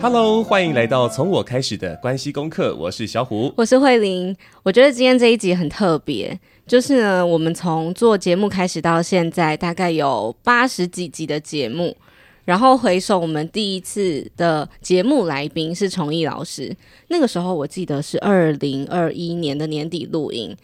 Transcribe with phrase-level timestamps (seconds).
[0.00, 2.72] Hello，欢迎来到从我开始的关系功课。
[2.76, 4.34] 我是小虎，我是慧玲。
[4.62, 6.38] 我觉得今天这一集很特别，
[6.68, 11.96] 就是呢，我们从做节目开始到现在，大概有八十几集的节目。
[12.44, 16.74] 然后回首我们第一次的节目来宾是崇义老师，
[17.08, 20.56] 那个时候我记得是二零二一年的年底录音。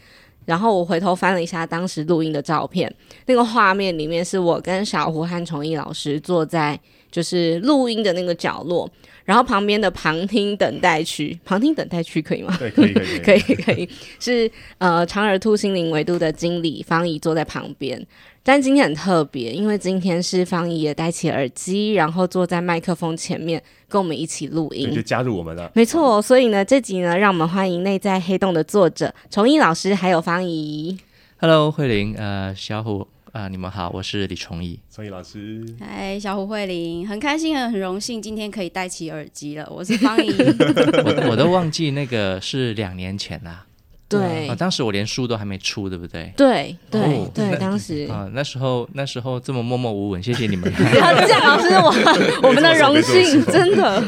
[0.45, 2.95] 然后我回头翻了一下当时录音的照片，
[3.27, 6.79] 那个画面里面是我跟小胡和崇义老师坐在
[7.15, 8.91] 就是录音的那个角落。
[9.25, 12.55] 然后旁边的旁听等待区， 旁听等待区可以吗？
[12.59, 13.89] 对，可以，可以，可以，可以，
[14.21, 18.05] 是呃，长耳兔心灵维度的经理方怡坐在旁边。
[18.43, 25.71] 但今天很特别，因为今天是方怡也戴起耳机，然后坐在麦克风前面跟我们一起录音，就加入我们了。
[25.75, 30.99] 没错，所以呢，这集呢，让我们欢迎内在黑洞的作者崇义老师，还有方怡。
[31.39, 33.14] Hello，慧玲，呃，小虎。
[33.35, 35.67] 啊、呃，你们好，我是李崇义，崇义老师。
[35.81, 39.69] 嗨，小胡慧玲，很开心，很很荣幸，今天可以戴起耳机了。
[39.69, 40.31] 我是方怡，
[41.05, 43.67] 我我都忘记那个是两年前啦。
[44.09, 46.33] 对，啊，当时我连书都还没出，对不对？
[46.37, 50.71] 对对、哦、对，当时啊，那时候那时候这么默默无闻，谢谢你们。
[50.73, 54.01] 不要这样，老师，我我们的荣幸，真的。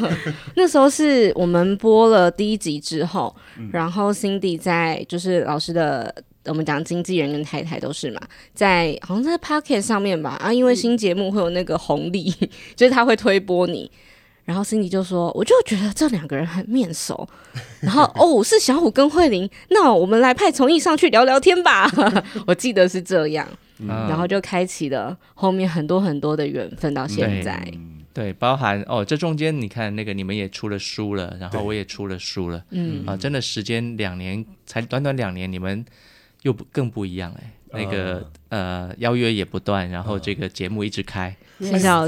[0.54, 6.14] 那时候是我们播了第一集之后，嗯、然后 Cindy 在就是老师的。
[6.46, 8.20] 我们讲经纪人跟太太都是嘛，
[8.54, 13.90] 在好像在 Pocket 上面吧啊，因为新节目会有那个红利，嗯、 就是他会推播你。
[14.44, 17.28] 然后 Cindy 就说，我就觉得这两个人很面熟。
[17.80, 21.90] 然后哦，是小虎跟慧玲，那我们来派从艺上去聊聊天吧。
[22.46, 23.44] 我记得是这样，
[23.80, 27.60] 嗯、然后就开启了后面很多很多的缘分到现在。
[28.14, 35.84] 对，对，包含哦，这中间你看那个你们也出了书了，然后我也出了书了，嗯啊，真的时间两年，才短短两年，你们。
[36.46, 41.36] 又不更不一样哎，那个呃邀约也不断，然后这个节目一直开，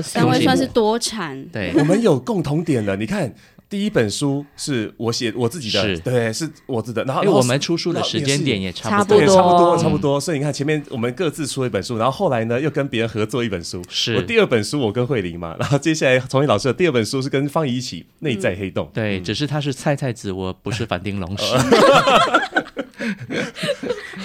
[0.01, 1.45] 三位算是多产。
[1.49, 2.95] 对，我们有共同点了。
[2.95, 3.35] 你看，
[3.69, 7.05] 第一本书是我写我自己的，对，是我自己的。
[7.05, 10.21] 然后因为我们出书的时间点也差不多，差不多，差不多。
[10.21, 13.83] 所以你看，前面我们各自出了一本书，然后后来呢又跟别人合作一本书。
[13.89, 18.87] 是我第二本书我跟慧玲嘛，然后接下来崇义老师的第二本书是跟方怡一起《内在黑洞》。
[18.93, 21.45] 对，只是他是菜菜子，我不是反町隆史。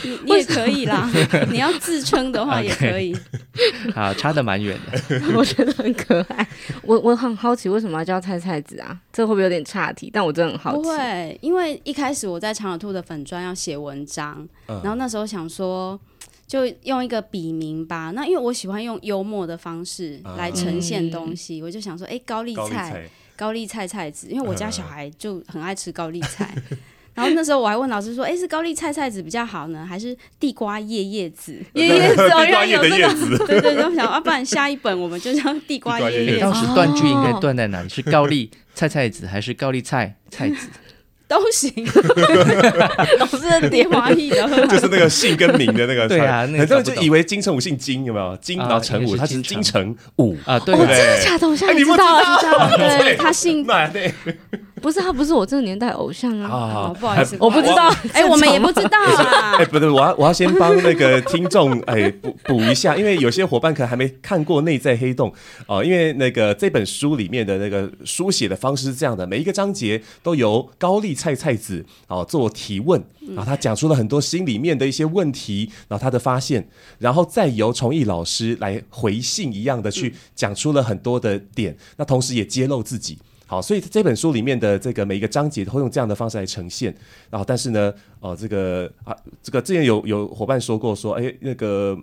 [0.04, 1.10] 你 你也可以啦，
[1.52, 3.16] 你要自称的话也 可以。
[3.94, 5.22] 好，差的蛮远的。
[5.36, 6.48] 我觉得很可爱。
[6.82, 9.00] 我我很好奇，为什么要叫菜菜子啊？
[9.12, 10.10] 这会不会有点岔题？
[10.12, 10.82] 但我真的很好奇。
[10.82, 16.00] 不会，因为一开始我在长耳兔的粉砖要写文章，嗯、然后那时候想说，
[16.48, 18.12] 就用一个笔名吧。
[18.12, 26.56] 那因为我喜欢用幽默的方式来呈现东西，嗯、我就想说，哎，高丽菜，高丽菜菜子，因为我家小孩就很爱吃高丽菜。
[27.16, 31.56] 嗯然后那时候我还问老师说：“哎，是高丽菜菜子比较好呢，还是地瓜叶叶子？
[31.74, 33.38] 叶叶子，地瓜叶的叶子。
[33.46, 36.40] 对对，然后想，啊，不然下一本我们就叫地瓜叶叶子。
[36.40, 37.90] 当时断句应该断在哪里？
[37.90, 40.68] 是高丽菜菜子还是高丽菜菜子？
[41.28, 41.72] 都行。
[43.20, 46.08] 老师的电话译的，就是那个姓跟名的那个。
[46.08, 48.36] 对啊，很多人就以为金城武姓金，有没有？
[48.38, 50.60] 金然后成武，他是金城武啊。
[50.60, 51.48] 对对，真的假的？
[51.48, 53.64] 我现在知道了， 对，他姓。
[53.66, 54.14] 对。
[54.84, 56.52] 不是他，不是我这个年代偶像啊！
[56.52, 57.90] 啊，不好意思，我不知道。
[58.12, 59.56] 哎，我们也不知道啊。
[59.58, 65.32] 哎，不对，我要我要先帮那个听众哎补补一下，因为有些伙伴可能还没看过《内在黑洞》
[65.68, 65.82] 哦。
[65.82, 76.68] 因为那个这本书里面的那个书写的方式是这样的，每一个章节都由高丽菜菜子哦做提问，然后他讲出了很多心里面的一些问题，然后他的发现，
[77.00, 83.18] 然后再由崇义老师来回信一样的去讲出了很多的点，那同时也揭露自己。
[83.46, 86.94] 好，所以这本书里面的这个每一个章节都会用这样的方式来呈现。
[87.30, 91.98] 然后，但是呢，哦、呃，这个啊，这个之前有有伙伴说过说，哎，那个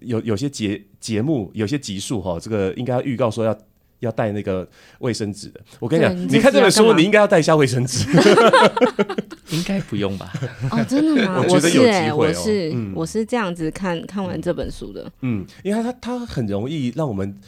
[0.00, 3.58] 有有些节节目有些集数哈，这个应该要预告说要
[3.98, 4.66] 要带那个
[5.00, 5.60] 卫生纸的。
[5.80, 8.06] 我跟你讲，你，看这本书，你应该要带一下卫生纸。
[9.50, 10.32] 应该不用吧？
[10.70, 11.38] 哦，真的吗？
[11.46, 12.16] 我觉得有机会哦。
[12.16, 15.10] 我是、嗯、我是这样子看看完这本书的。
[15.20, 17.38] 嗯，因为它它很容易让我们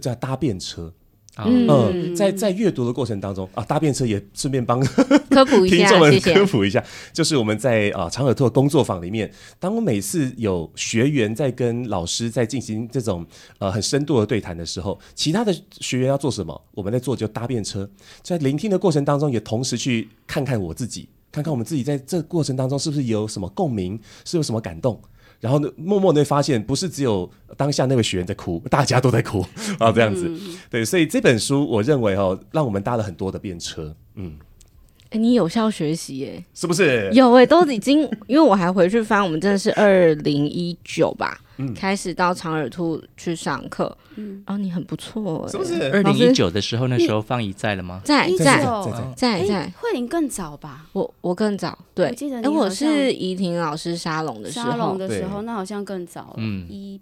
[0.00, 0.92] 叫搭便车。
[1.44, 4.80] 嗯，嗯，在在阅读的过程当中啊，搭便车也顺便帮
[5.28, 13.26] 科普一下，听众们科普一下，谢谢就是我们在啊长耳兔的工作坊里面，当我每次有学员在跟老师在进行这种
[13.58, 16.58] 呃很深度的对谈的时候，其他的学员要做什么？
[16.72, 17.88] 我们在做就搭便车，
[18.22, 24.98] 在聆听的过程当中，也同时去看看我自己，看看我们自己在这过程当中是不是有什么共鸣，是有什么感动。
[25.40, 29.44] 然后呢，默默的发现，不是只有当下那位学员在哭， 大家都在哭
[29.78, 30.26] 啊，这样子。
[30.28, 33.94] 嗯、对，所以这本书，我认为哦，让我们搭了很多的便车。
[34.14, 34.36] 嗯，
[35.10, 37.10] 哎，你有效学习耶，是不是？
[37.12, 41.38] 有哎，都已经，因为我还回去翻，我们真的是二零一九吧，
[41.74, 43.96] 开始到长耳兔去上课。
[44.16, 45.90] 嗯，然后你很不错，是不是？
[45.92, 48.00] 二零一九的时候，那时候放一在了吗？
[48.04, 49.72] 在在在在在。
[49.78, 50.86] 慧玲更早吧？
[50.92, 52.08] 我我更早，对。
[52.08, 56.34] 我记得，哎，我是怡婷老师沙龙的时候，沙龙的时候，那好像更早。
[56.38, 57.00] 嗯，一。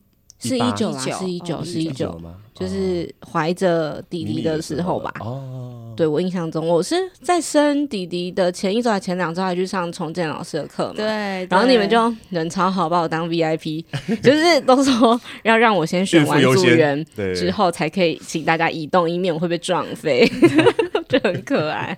[0.49, 2.21] 是一九啦，是一九，是一九，
[2.55, 5.13] 就是怀着弟弟的时候吧。
[5.21, 10.95] 哦，对，我印象中，我是在生弟弟的前一周还前两周还去上重建老师的课嘛。
[10.97, 13.85] 对，然后你们就人超好，把我当 VIP，
[14.23, 17.05] 就是都说要让我先选完组员
[17.35, 20.31] 之后才可以请大家移动，以免我会被撞飞，
[21.09, 21.97] 就很可爱。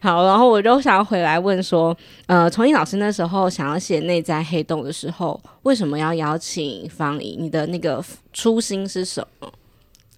[0.00, 1.96] 好，然后我就想要回来问说，
[2.26, 7.36] 呃，崇义老师那时候想要写内在黑洞的时候，为什么要邀请方怡？
[7.36, 9.52] 你的那个初心是什么？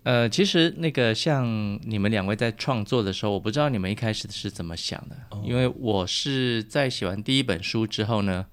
[0.02, 1.46] 呃，其实那个像
[1.84, 8.44] 你们两位在创作的时候，我不知道你们一开始是怎么想的，哦、因为我是在写完第一本书之后呢，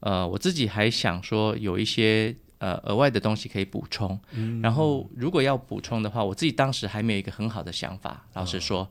[0.00, 8.80] 呃，我自己还想说有一些呃额外的东西可以补充，嗯、然后如果要补充的话，我自己当时还没有一个很好的想法，老实说。
[8.80, 8.88] 哦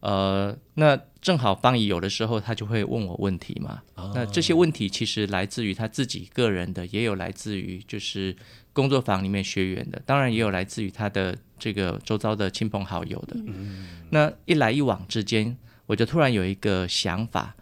[0.00, 3.82] 呃，那正好方怡有的时候他就会问我问题嘛。
[3.96, 8.36] 哦、那这些问题其实来自于他自己个人的，也有来自于就是
[8.72, 13.36] 工作坊里面学员的，当然也有来自于他的这个周遭的亲朋好友的。
[13.44, 15.56] 嗯、那一来一往之间，
[15.86, 17.56] 我就突然有一个想法。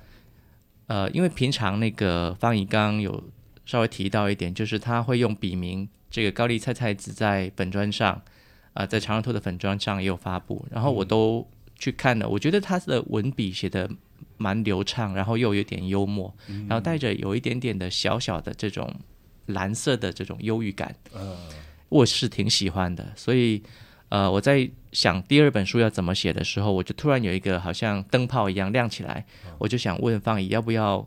[0.89, 3.25] 呃，因为平常那个方怡刚刚有
[3.65, 8.23] 稍微提到一点，就是他会用笔名这个高丽菜菜子在粉专上，啊、
[8.75, 11.41] 呃，在长乐兔的粉砖上也有发布，然后我都。
[11.41, 13.89] 嗯去看了，我觉得他的文笔写的
[14.37, 18.93] 蛮流畅，然后又有点幽默，嗯、然后带着有一点点的小小的这种
[19.47, 21.37] 蓝色的这种忧郁感，呃、
[21.89, 23.07] 我是挺喜欢的。
[23.15, 23.63] 所以，
[24.09, 31.07] 呃，我在想第二本书要怎么写的时候，我就突然有一个好像灯泡一样亮起来，哦、我就想问方怡要不要。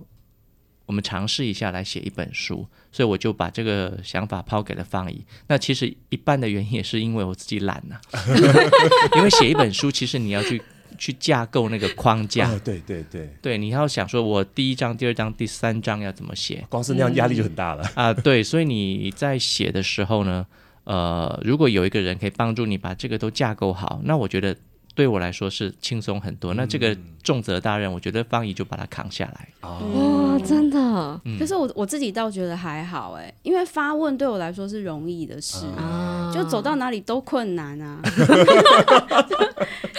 [0.89, 5.23] 我们尝试一下来写一本书，所以我就把这个想法抛给了方怡。
[5.45, 8.17] 那其实一半的原因也是因为我自己懒呐、啊，
[9.15, 10.59] 因为写一本书，其实你要去
[10.97, 12.49] 去架构那个框架。
[12.49, 18.13] 哦、对对对，对，你要想说我第一章、第二章、第三章要怎么写，光是那样压力就很大了啊、嗯呃。
[18.15, 20.43] 对，所以你在写的时候呢，
[20.85, 24.57] 呃，如果有一个人可以帮助你把这个都架构好，那我觉得。
[24.95, 29.47] 对我来说是轻松很多，嗯、那这个重责大任，我觉得方怡就把它扛下来。
[29.61, 31.21] 哇、哦，真的！
[31.39, 38.01] 可是我我自己倒觉得还好哎，因为发问对我来说是容易的事，啊、就走到哪里都困难啊。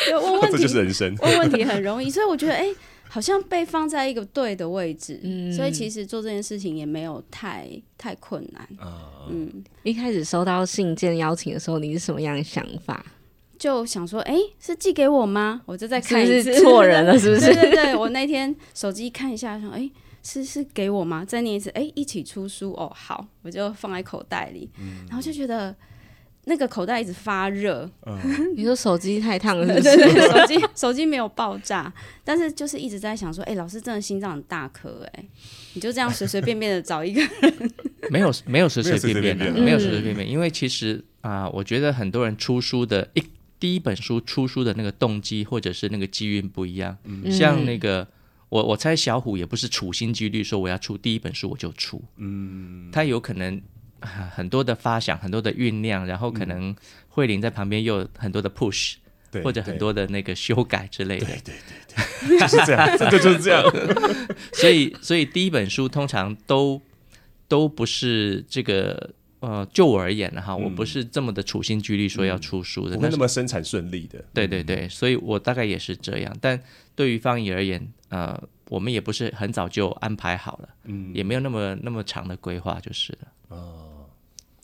[0.09, 1.15] 就问问题，这就是人生。
[1.23, 2.67] 问问题很容易，所以我觉得哎，
[3.09, 7.67] 好像被放在一个对的位置，嗯、所以其实做这件事情也没有太
[7.97, 8.63] 太困难。
[8.79, 9.51] 啊、嗯，
[9.83, 13.05] 一开始收到信件邀请的时候，你是什么样的想法？
[13.61, 15.61] 就想说，哎，是寄给我吗？
[15.67, 17.53] 我就再看一次，错人了，是不是？
[17.53, 19.89] 对对对，我那天手机看一下，想，哎，
[20.23, 21.27] 是是给我吗？
[21.27, 25.77] 再念一次，哎，一起出书哦，好，我就放在口袋里，嗯、然后就觉得
[26.47, 27.87] 那个口袋一直发热。
[28.07, 28.19] 嗯、
[28.57, 29.97] 你说手机太烫了是不是？
[29.99, 31.93] 对对对，手机手机没有爆炸，
[32.25, 35.25] 但是就是一直在想说，哎，老师真的心脏很大颗，哎，
[35.75, 37.71] 你就这样随随便便的找一个人，
[38.11, 43.23] 没有没有随随便便的，没有随随便便，因为其实啊、呃，我觉得很多人出书的一。
[43.61, 48.09] 第一本书出书的那个动机或者是那个机运不一样，嗯、像那个
[48.49, 53.61] 我我猜小虎也不是处心积虑说我要出第一本书我就出，嗯，他有可能
[54.01, 56.75] 很多的发想，很多的酝酿，然后可能
[57.09, 58.95] 慧玲在旁边又有很多的 push，
[59.31, 61.55] 对或者很多的那个修改之类的，对对
[62.29, 63.63] 对对，就是这样， 这就是这样，
[64.55, 66.81] 所以所以第一本书通常都
[67.47, 69.11] 都不是这个。
[69.41, 74.25] 呃，就我而言呢，哈，我不是这么的处心积虑说要出书的，不会那么生产顺利的。
[74.33, 76.37] 对对对，所以我大概也是这样。
[76.41, 76.63] 但
[76.95, 83.29] 对于方怡而言，呃，我们也不是很早就安排好了，嗯，也没有那么那么长的规划，就是了。
[83.49, 84.07] 哦，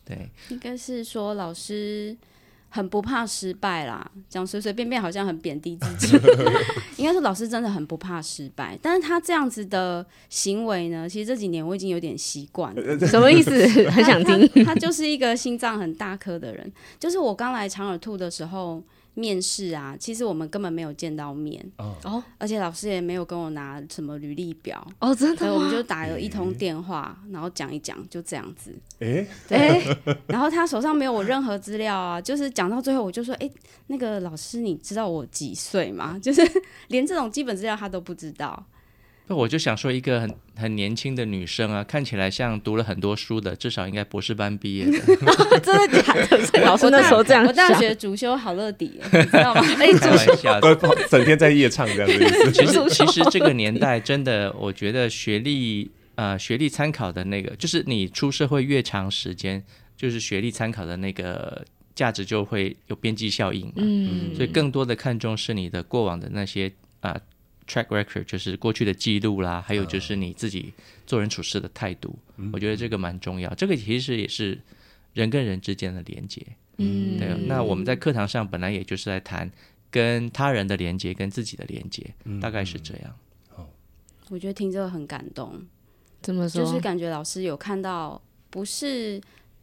[0.04, 2.16] 对，应该是说老师。
[2.68, 6.18] 很不怕失败啦，讲随随便便好像很贬低自己。
[6.96, 12.98] 应该是老师真的很不怕失败，但是他这样子的行为呢，其实这几年我已经有点习惯了。
[13.06, 13.50] 什么意思？
[13.90, 14.48] 很想听。
[14.48, 18.82] 他，他，他就是一个心脏很大颗的人，就是我刚来长耳兔的时候。
[19.18, 28.78] 面试啊，其实我们根本没有见到面哦，而且老师也没有跟我拿什么履历表哦，真的，所以我们就打了一通电话，欸、然后讲一讲，就这样子。
[28.98, 29.82] 哎，对，
[30.26, 33.50] 然后他手上没有我任何资料啊，就是讲到最后，我就说，哎，
[33.86, 36.18] 那个老师，你知道我几岁吗？
[36.22, 36.42] 就是
[36.88, 38.66] 连这种基本资料他都不知道。
[39.28, 44.92] 那我就想说，一个很很年轻的女生啊，看起来像读了很多书的，至少应该博士班毕业的。
[45.60, 46.60] 真的假的？
[46.64, 49.62] 老师那时候这样，我大学主修好乐迪， 你知道吗？
[49.80, 50.60] 哎，开玩笑，
[51.10, 52.52] 整天在夜唱这样子。
[52.52, 59.62] 其实其实这个年代真的，我觉得学历呃学历参考的那个，就是你出社会越长时间，
[59.96, 61.64] 就是学历参考的那个
[61.96, 63.72] 价值就会有边际效应嘛。
[63.78, 67.20] 嗯，所以更多的看重是你的过往的那些啊、呃、
[67.66, 70.72] track record，就是过去的记录啦，还有就是你自己
[71.06, 72.18] 做人处事的态度。
[72.36, 73.52] 嗯、我觉得这个蛮重要。
[73.54, 74.58] 这个其实也是
[75.14, 76.44] 人跟人之间的连接。
[76.78, 77.28] 嗯，对。
[77.46, 79.50] 那我们在课堂上本来也就是在谈
[79.90, 83.16] 跟他人的连接，跟自己的连接，嗯、大概是这样。
[83.54, 83.66] 哦，
[84.28, 85.60] 我觉得听这个很感动。
[86.22, 86.64] 怎么说？
[86.64, 88.20] 就是感觉老师有看到，
[88.50, 89.20] 不是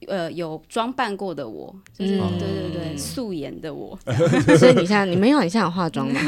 [0.08, 3.98] 呃有装扮过的我，就是、嗯、对对对素颜的我。
[4.58, 6.20] 所以你现在你没有，你现在有化妆吗？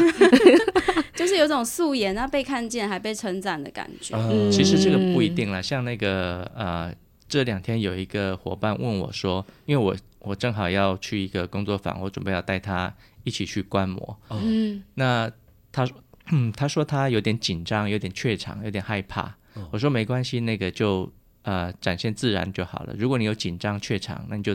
[1.16, 4.16] 就是有种素颜，啊被看见还被称赞的感觉。
[4.16, 6.94] 嗯、其实这个不一定了，像那个呃。
[7.28, 14.16] 这两天有一个伙伴问我说：“因为我我正好要去一个工作坊，我准备要带他一起去观摩。
[14.30, 15.30] 嗯，那
[15.72, 15.98] 他说，
[16.32, 19.24] 嗯，他说他有点紧张，有点怯场，有点害怕。
[19.56, 21.12] 哦、我说没关系，那个就
[21.46, 22.94] 呃展现自然就好了。
[22.98, 24.54] 如果你有紧张怯场，那你就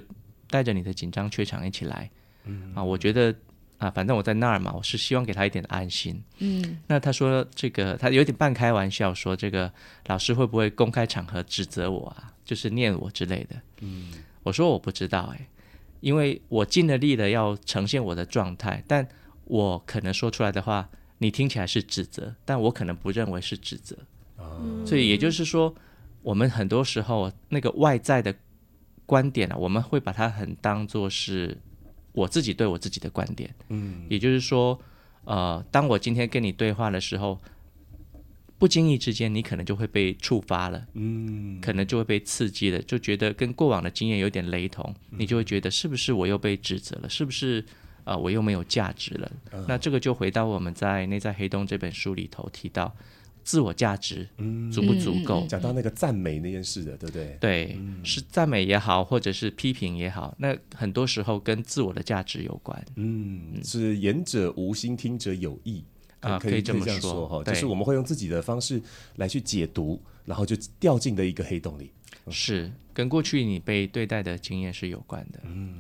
[0.51, 2.11] 带着你的紧张怯场一起来。
[2.45, 3.35] 嗯啊，我觉得
[3.79, 6.23] 啊，反正我在那儿嘛，我是希望给他一点安心。
[6.39, 9.73] 嗯，那他说这个他有点半开玩笑说，这个
[10.07, 15.49] 老师会不会公开场合指责我啊？”就是念我之类的，嗯，我说我不知道哎，
[16.01, 19.07] 因为我尽了力的要呈现我的状态，但
[19.45, 23.97] 我可能说出来的话，你听起来是指责，但我可能不认为是指责，
[24.39, 25.73] 嗯，所以也就是说，
[26.23, 28.35] 我们很多时候那个外在的
[29.07, 31.57] 观点啊，我们会把它很当做是
[32.13, 34.81] 我自己对我自己的观点，嗯，也就是说，
[35.25, 37.39] 呃，当我今天跟你对话的时候。
[38.61, 47.09] 不经意之间，你可能就会被触发了，嗯，可能就会被刺激了，就觉得跟过往的经验有点雷同，嗯、你就会觉得是不是我又被指责了？
[47.09, 47.65] 是不是
[48.05, 48.19] 啊、呃？
[48.19, 49.33] 我又没有价值了？
[49.53, 52.95] 嗯、那这个就回到我们在《内在黑洞》这本书里头提到
[53.43, 54.29] 自我价值
[54.73, 55.47] 足不足够？
[55.47, 57.37] 讲到那个赞美那件事的，对不对？
[57.41, 62.85] 对，嗯、是赞美也好，或者是批评也好，那很多时候跟自我的价值有关。
[62.97, 65.85] 嗯，是言者无心，听者有意。
[66.21, 68.79] 啊，可以这么说哈，对就是我们会用自己的方式
[69.17, 71.91] 来去解读，然后就掉进的一个黑洞里。
[72.29, 75.41] 是跟过去你被对待的经验是有关的。
[75.45, 75.75] 嗯，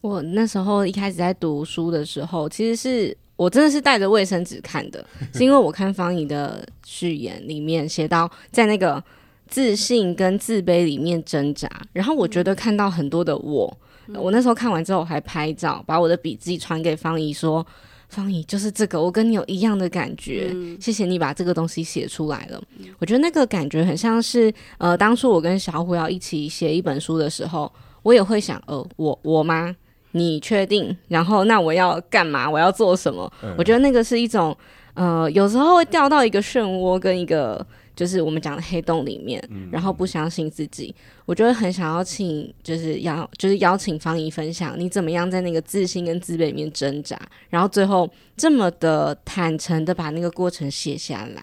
[0.00, 5.02] 我那时候一开始在读书的时候，其实是我真的是带着卫生纸看的，
[5.32, 9.02] 是因为我看方怡的序言里面写到，在那个
[9.46, 13.74] 自信跟自卑里面挣扎，然后我觉得看到很多的我，
[14.14, 17.64] 我那时候看完之后还拍照，把我的笔记传给方怡说。
[18.10, 20.48] 方怡，就是这个，我跟你有一样的感觉。
[20.54, 22.58] 嗯、谢谢你把这个东西写出来了。
[22.78, 27.70] 嗯、我觉得那个感觉很像是，呃，当初我跟小虎要一起写一本书的时候，
[28.02, 29.76] 我也会想，呃，我我吗？
[30.18, 30.96] 你确定？
[31.08, 32.50] 然后那我要干嘛？
[32.50, 33.32] 我要做什么？
[33.42, 34.56] 嗯、我觉得那个是一种，
[34.94, 37.64] 呃，有时候会掉到一个漩涡跟一个。
[37.98, 40.94] 就是我们讲的黑洞里面，嗯、然后不相信自己，
[41.26, 51.42] 我就会很想要请，就是要就是邀请方怡分享你怎么样在那个自信跟自卑里面挣扎，然后最后这么的坦诚的把那个过程写下来。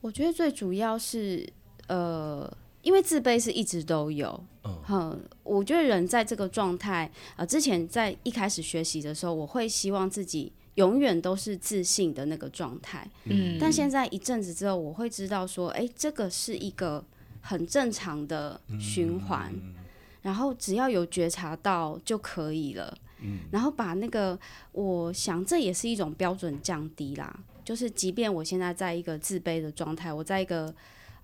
[0.00, 1.46] 我觉得最主要是，
[1.88, 2.50] 呃，
[2.86, 10.52] 因为自卑是一直都有，嗯，嗯，我觉得人在这个状态，呃，之前在一开始学习的时候，我会希望自己。
[10.76, 17.02] 永远都是自信的那个状态，嗯，但现在一阵子之后，我会知道说，哎，这个是一个
[17.40, 19.74] 很正常的循环，嗯、
[20.20, 24.38] 然后只要有觉察到就可以了，嗯，然后把那个，
[24.72, 30.74] 我想这也是一种标准降低啦，就是即便我现在在一个自卑的状态，我在一个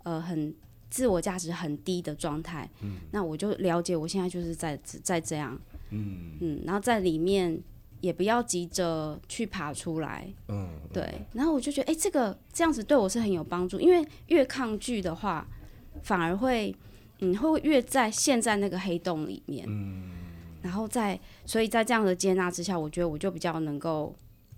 [0.04, 0.54] 呃很
[0.92, 7.61] 自我价值很低的状态，嗯，那我就了解我现在就是在在这样，嗯嗯，然后在里面。
[8.02, 11.08] 也不要急着去爬出来，嗯，对。
[11.34, 15.46] 然后我就觉得，哎、欸，这个这样子对我是很有帮助，因为越抗拒的话，
[16.02, 16.75] 反而会，
[17.20, 20.11] 嗯，会越在陷在那个黑洞里面，嗯。
[20.62, 24.12] 然后在，所以在这样的接纳之下，我觉得我就比较能够，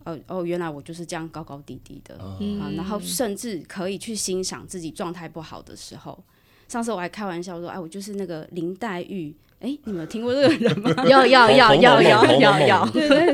[0.05, 2.71] 呃，哦，原来我就是这样高高低低的，嗯、啊。
[2.77, 6.23] 然后甚至可以去欣赏自己状态不好的时候。
[6.69, 9.35] 上次我还开玩笑说，哎，我就是那个林黛玉。
[9.65, 10.93] 哎，你们有听过这个人吗？
[11.09, 13.33] 要要要要要要要，对对，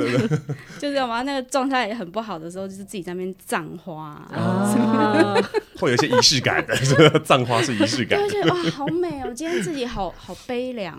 [0.78, 1.22] 就是干嘛？
[1.22, 5.34] 那个状态很不好的时候，就是自己在那边葬花啊，
[5.80, 6.76] 会有一些仪式感的。
[6.76, 9.32] 这个葬花是仪式感，对，哇，好美哦！
[9.34, 10.96] 今天自己好好悲凉，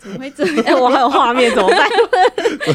[0.00, 0.74] 怎么会这样？
[0.82, 1.88] 我还有画面怎么办？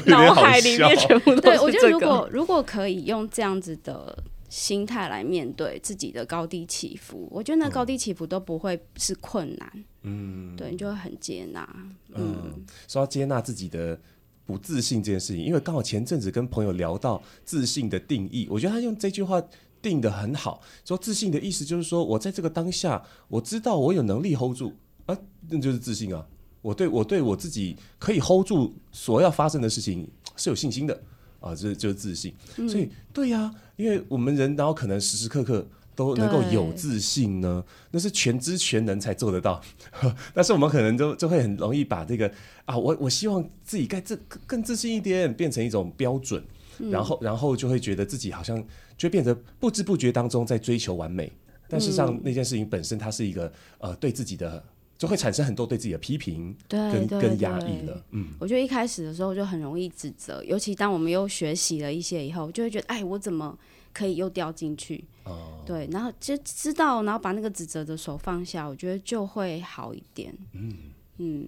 [0.06, 1.42] 脑海里面全部都是。
[1.42, 4.18] 对，我觉得如果如果可以用这样子的。
[4.50, 9.70] 心态来面对自己的高低起伏，我觉得那高低起伏都不会是困难，
[10.08, 11.68] 嗯，对，你就会很接纳，
[12.14, 14.00] 嗯，嗯，说要接纳自己的
[14.46, 19.44] 不自信这件事情，因为刚好前阵子跟朋友聊到自信的定义，我觉得他用这句话。
[19.80, 20.60] 定的很好。
[20.84, 24.74] 说自信的意思就是说我在这个当下，我知道我有能力 hold 住
[25.06, 25.16] 啊，
[25.48, 26.28] 那就是自信啊。
[26.64, 31.00] 我对我对我自己可以 hold 住所要发生的事情是有信心的
[31.40, 32.34] 啊，这就是自信。
[32.58, 35.66] 嗯、所以对呀、啊，因为我们人然后可能时时刻刻
[35.98, 37.62] 都能够有自信呢，
[37.92, 39.60] 那是全知全能才做得到。
[40.34, 42.32] 但是我们可能就就会很容易把这个
[42.66, 46.42] 啊，我我希望自己该自更自信一点，变成一种标准，
[46.78, 48.64] 嗯、然后然后就会觉得自己好像
[48.96, 51.32] 就变得不知不觉当中在追求完美。
[51.68, 54.64] 但事实上那件事情本身它是一个呃对自己的。
[54.98, 58.04] 就会产生很多对自己的批评，跟跟压抑了。
[58.10, 63.56] 嗯，我觉得一开始的时候就很容易指责，尤其当我们又学习了一些以后，就会觉得，哎，我怎么
[63.94, 65.06] 可以又掉进去？
[65.28, 70.34] 哦，对，然后就知道，然后把那个指责的手放下，我觉得就会好一点。
[70.54, 70.74] 嗯
[71.18, 71.48] 嗯，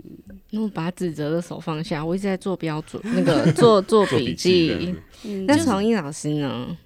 [0.51, 4.95] 那我把指责的手放下，我一直在做标准，那个做做笔记。
[5.23, 6.77] 嗯，那崇义老师呢？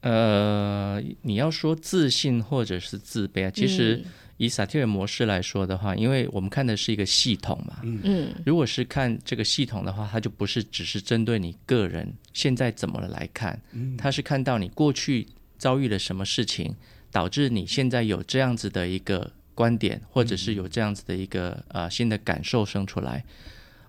[0.00, 4.04] 呃，你要说自信或者是自卑啊，其实。
[4.40, 13.60] 以萨提尔模式来说的话，因为我们看的是一个系统嘛，嗯，如果是看这个系统的话，它就不是只是针对你个人现在怎么了来看，
[13.96, 15.26] 它是看到你过去
[15.58, 16.74] 遭遇了什么事情，
[17.10, 23.24] 导致你现在有这样子的一个观点，或者是有这样子的一个呃新的感受生出来。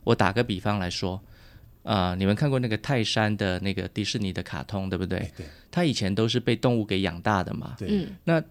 [0.04, 1.22] 我打个比方来说，
[1.84, 5.32] 啊、呃，你们看过那个泰山的那个迪士尼的卡通，对不对？
[5.38, 8.44] 对，他以前都是被动物给养大的嘛，对，那。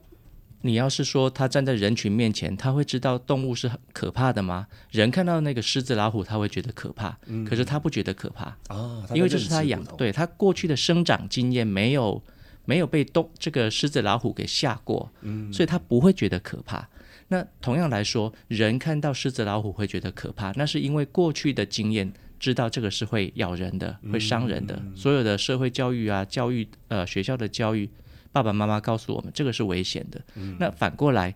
[0.63, 4.67] 你要是说他站在人群面前，他会知道动物是很可怕的吗？
[4.91, 12.21] 人看到那个狮子老虎，他会觉得可怕，嗯、可是他不觉得可怕啊，哦、因为这是他养，对他过去的生长经验没有
[12.69, 16.87] 没有被东这个狮子老虎给吓过，嗯、所以他不会觉得可怕。
[17.29, 24.79] 那同样来说，人看到狮子老虎会觉得可怕，那是因为过去的经验知道这个是会咬人的，会伤人的。
[24.85, 27.89] 嗯、所有的社会教育啊，教育呃学校的教育。
[28.31, 30.21] 爸爸妈妈告诉我们，这个是危险的。
[30.35, 31.35] 嗯、那反过来，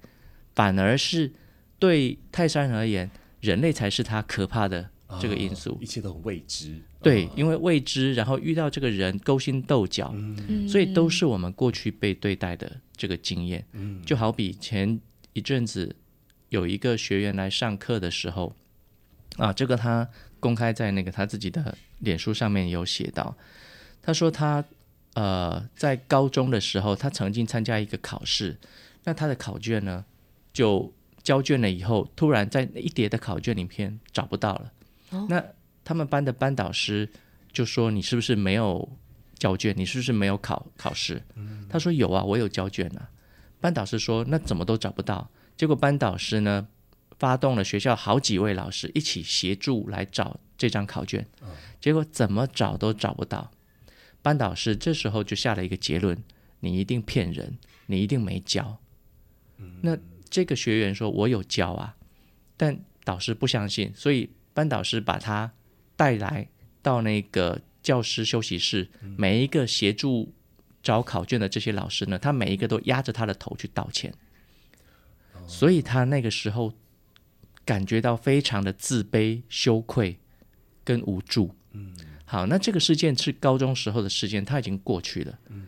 [0.55, 1.33] 反而是
[1.79, 3.11] 对泰山而言，
[3.41, 5.71] 人类才是他可怕的这个因素。
[5.71, 6.81] 哦、一切都很未知。
[7.02, 13.65] 对，哦、因为未知，然后遇到这个人勾心斗角，嗯、所以都是我们过去被对待的这个经验。
[13.73, 15.00] 嗯、就好比前
[15.32, 15.95] 一阵子
[16.49, 18.54] 有一个学员来上课的时候，
[19.37, 20.08] 啊，这个他
[20.41, 23.37] 公开在那个他自己的脸书上面有写到，
[24.00, 24.65] 他说他。
[25.15, 28.56] 呃，在高中的时候，他曾经参加一个考试，
[29.04, 30.02] 那他的考卷呢，
[30.54, 30.91] 就
[31.23, 34.73] 交卷了以后，突然在一叠的考卷里面找不到了。
[35.13, 35.43] 哦、那
[35.85, 37.09] 他们班的班导师
[37.53, 38.99] 就说：“你是不是没有
[39.39, 39.75] 交卷？
[39.77, 43.09] 你是不是没有考考试？”嗯、他说：“有啊，我有交卷啊。”
[43.61, 46.67] 班导师说：“那怎么都找不到？”结果班导师呢，
[47.19, 51.49] 发动了学校好几位老师一起协助来找这张考卷，哦、
[51.81, 53.51] 结果怎么找都找不到。
[54.23, 56.17] 班导师这时候就下了一个结论：
[56.61, 58.79] 你一定骗人，你一定没交。
[59.83, 59.97] 那
[60.29, 61.97] 这个学员说：“我有交啊。”
[62.57, 65.52] 但导师不相信，所以班导师把他
[65.97, 66.49] 带来
[66.82, 70.32] 到那个教师休息室，每一个协助
[70.82, 74.12] 找考卷的这些老师呢，他每一个都压着他的头去道歉。
[75.47, 76.73] 所以他那个时候
[77.65, 80.19] 感觉到非常的自卑、羞愧
[80.84, 81.54] 跟无助。
[82.25, 85.38] 好，那这个事件是高中时候的事件，他已经过去了。
[85.49, 85.67] 嗯，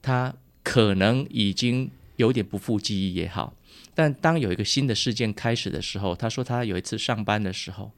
[0.00, 3.54] 他可能已经有点不复记忆也好，
[3.94, 7.92] 但当有一个新的事件开始的时候，他说他有一次上班的时候，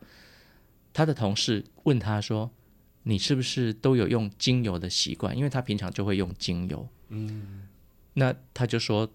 [0.99, 2.51] 他的同事问他说
[3.07, 6.89] ：“你是不是都有用精油的习惯？”因为他平常就会用精油。
[7.11, 7.69] 嗯，
[8.15, 9.09] 那他就说：“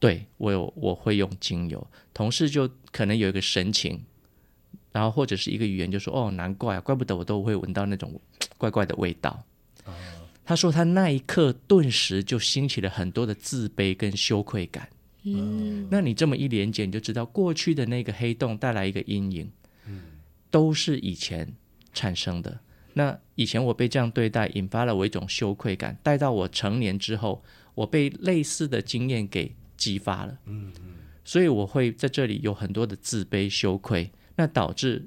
[0.00, 4.02] 对，我有，我会用精油。”同事就可能有一个神情。
[4.92, 8.18] 然后或者是一个语言就说哦，难怪啊，怪不得我都会闻到那种
[8.56, 9.44] 怪怪的味道。
[9.84, 9.92] 哦、
[10.42, 14.88] 他说他那一刻顿时就兴起了很多的自卑跟羞愧感。
[15.24, 19.65] 嗯，那你这么一连接，你就知道过去的那个黑洞带来一个阴影，嗯，
[20.56, 21.54] 都是以前
[21.92, 22.60] 产生的。
[22.94, 30.38] 那以前我被这样对待，引发了我一种羞愧感，待到我成年之后，我被类似的经验给激发了。
[30.46, 34.10] 嗯嗯，所以我会在这里有很多的自卑羞愧。
[34.34, 35.06] 那导致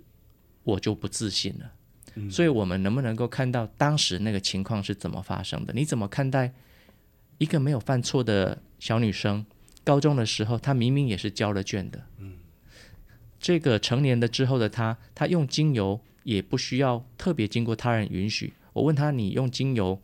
[0.63, 1.71] 我就不自信了，
[2.13, 5.73] 嗯、所以我们能不能够看到当时那个情况是怎么发生的？
[5.73, 6.53] 你怎么看待
[7.39, 9.43] 一个没有犯错的小女生？
[9.83, 12.33] 高中的时候，她明明也是交了卷的，嗯、
[13.39, 18.54] 这个成年的之后的他，他用精油也不需要特别经过他人允许。
[18.73, 19.99] 我问他：“你用精油，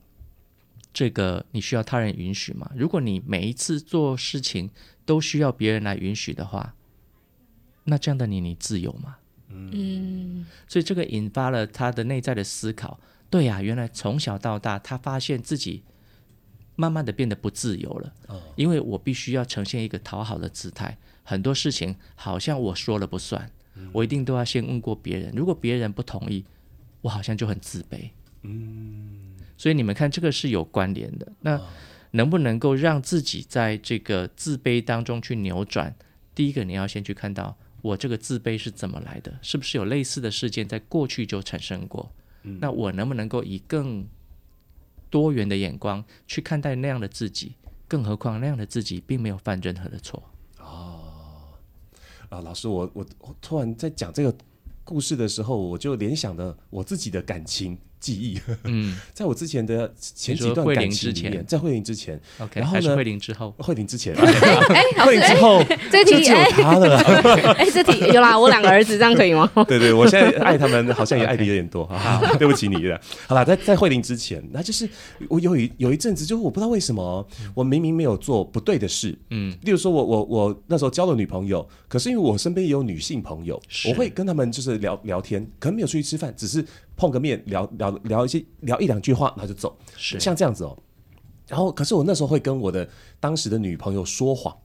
[0.94, 4.70] 这个你需要他人允许吗？”如果你每一次做事情
[5.06, 6.74] 都需要别人来允许的话，
[7.84, 9.18] 那这样的你，你自由吗？
[9.50, 13.00] 嗯，所以这个引发了他的内在的思考。
[13.30, 15.84] 对呀、啊，原来从小到大，他发现自己
[16.76, 18.14] 慢慢的变得不自由了。
[18.28, 25.32] 哦，因为我必须要呈现一个讨好的姿态，很多事情好像我说了不算，嗯，我一定都要先问过别人。
[25.36, 26.46] 如果别人不同意，
[27.02, 28.10] 我好像就很自卑。
[28.44, 31.32] 嗯，所以你们看，这个是有关联的。
[31.42, 31.60] 那
[32.12, 35.96] 能不能够让自己在这个自卑当中去扭转？
[36.34, 42.12] 第一个，你要先去看到我这个自卑是怎么来的，是不是有类似的事件在过去就产生过？
[42.44, 44.06] 嗯，那我能不能够以更
[45.16, 47.56] 多元的眼光去看待那样的自己？
[47.88, 50.22] 更何况那样的自己并没有犯任何的错。
[50.60, 51.54] 哦，
[52.28, 53.06] 啊，老师，我我
[53.40, 54.36] 突然在讲这个
[54.84, 57.78] 故事的时候，我就联想了我自己的感情。
[58.06, 66.98] 记忆，嗯， 在我之前的前几段感情里面，在慧玲之前，OK，然后呢，慧玲之后，慧玲之前， 哎， 慧玲之后，这题就有他了，
[67.58, 69.52] 哎，这题有啦，我两个儿子，这样可以吗？
[69.68, 73.02] 对对，我现在爱他们，好像也爱的有点多，好，对不起你了。
[73.26, 74.88] 好啦，在在慧玲之前，那就是
[75.28, 86.64] 我有一有一阵子，就是我不知道为什么，我明明没有做不对的事，嗯，例如说我我我那时候交了女朋友，可是因为我身边也有女性朋友，我会跟他们就是聊聊天，可能没有出去吃饭，只是。
[86.96, 90.78] 碰个面聊聊聊一些聊一两句话，然后就走，是像这样子哦。
[91.48, 94.56] 然后，可是我那时候会跟我的当时的女朋友说谎，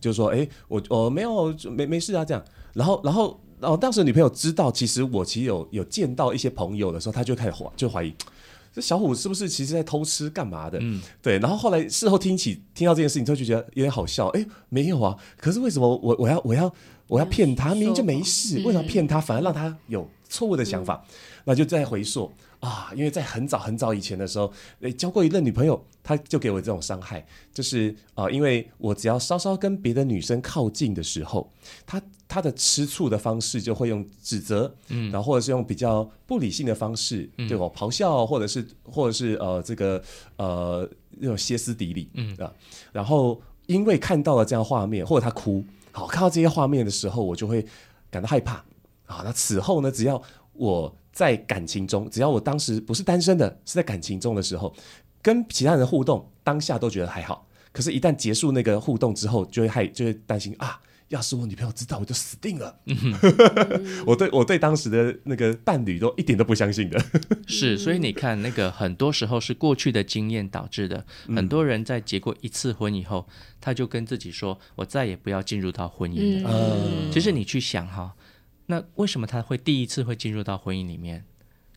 [0.00, 2.42] 就是说，哎，我我没有没没事啊，这样。
[2.72, 8.14] 然后，然后，然后当时女朋友知道，其实我其实有有见到一些朋友的时候，她就开始怀就怀疑，
[8.72, 10.78] 这小虎是不是其实在偷吃干嘛的？
[10.80, 11.38] 嗯，对。
[11.38, 14.28] 然后后来事后听起听到这件事情之后，就觉得有点好笑。
[14.28, 15.14] 哎，没有啊。
[15.36, 16.72] 可是为什么我我要我要
[17.08, 17.74] 我要骗他？
[17.74, 19.20] 明明就没事，为什么要骗他？
[19.20, 21.04] 反而让他有错误的想法？
[21.08, 21.14] 嗯
[21.46, 31.52] 那就再回溯啊，因为在很早很早以前的时候，诶，交过一任女朋友，她就给我这种伤害，就是啊，因为我只要稍稍跟别的女生靠近的时候，
[31.84, 40.02] 她她的吃醋的方式就会用指责，嗯，然后或者是用比较不理性的方式对我咆哮，或者是或者是呃这个
[40.36, 42.50] 呃那种歇斯底里，嗯啊，
[42.90, 45.62] 然后因为看到了这样画面，或者她哭，
[45.94, 47.64] 好，看到这些画面的时候，我就会
[48.10, 48.54] 感到害怕
[49.06, 49.22] 啊。
[49.24, 50.20] 那此后呢，只要
[50.52, 54.74] 我在感情中，只要我当时不是单身的，是在感情中的时候，
[55.22, 57.46] 跟其他人互动，当下都觉得还好。
[57.70, 62.80] 可是，一旦结束那个互动之后，就会害，就会担心啊，要是我女朋友知道，我就死定了。
[64.06, 67.04] 我对我对当时的那个伴侣都一点都不相信的。
[67.46, 71.04] 是，所以你看，那个很多时候是过去的经验导致的。
[71.28, 73.28] 很多人在结过一次婚以后，
[73.60, 78.14] 他就跟自己说：“我再也不要进入到婚姻了。”嗯，其实你去想哈。
[78.66, 81.24] 那为什么他会第一次会进入到婚姻里面？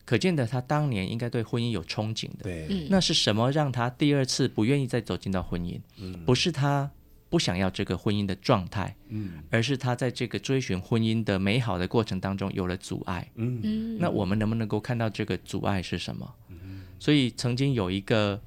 [0.06, 2.44] 可见的他当年应该对婚姻有憧憬的。
[2.44, 5.78] 对，那是什么让他第二次不愿意再走进到婚姻？
[5.98, 6.90] 嗯，不是他
[7.30, 13.30] 不想要这个婚姻的状态，嗯，而是他在这个追寻婚姻的美好的过程当中有了阻碍。
[13.34, 16.34] 嗯，那我们能不能够看到这个阻碍是什么？
[16.48, 18.40] 嗯，所以曾经有一个，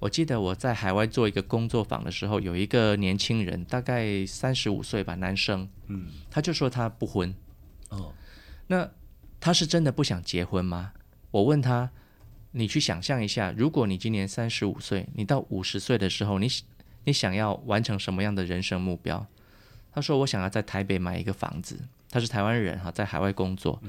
[0.00, 7.32] 我记得我在海外做一个工作坊的时候，有一个年轻人，大概三十五岁吧，男生，嗯，他就说他不婚。
[7.90, 8.12] 哦，
[8.66, 8.90] 那
[9.38, 10.92] 他是真的不想结婚吗？
[11.30, 11.90] 我问他，
[12.50, 16.48] 你去想象一下，如果你今年三十五岁，你到五十岁的时候，你
[17.04, 19.26] 你想要完成什么样的人生目标？
[19.92, 21.78] 他说，我想要在台北买一个房子。
[22.10, 23.80] 他是台湾人哈，在海外工作。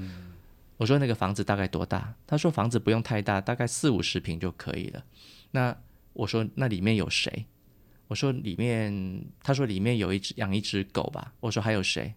[0.76, 2.14] 我说那个房子大概多大？
[2.26, 5.04] 他说房子不用太大，大概四五十平就可以了。
[5.50, 5.76] 那
[6.12, 7.46] 我说那里面有谁？
[8.08, 11.32] 我说里面，他说里面有一只养一只狗吧。
[11.40, 12.14] 我说还有谁？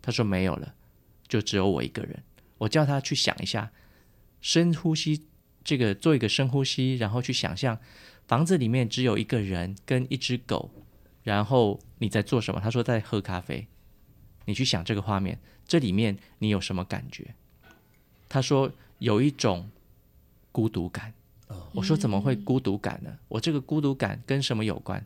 [0.00, 0.74] 他说没有了。
[1.26, 2.22] 就只有我一个人，
[2.56, 3.70] 我叫他去想一下，
[4.40, 5.26] 深呼吸，
[5.62, 7.78] 这个做一个深呼吸，然后去想象
[8.28, 10.70] 房子里面只有一个人跟一只狗，
[11.24, 12.60] 然后你在做什么？
[12.60, 13.66] 他说在喝咖啡。
[14.44, 17.34] 你去想这个画面，这里面你有什么感觉？
[18.28, 19.68] 他说有一种
[20.52, 21.12] 孤独感。
[21.72, 23.18] 我说怎么会孤独感呢？
[23.26, 25.04] 我这个孤独感跟什么有关？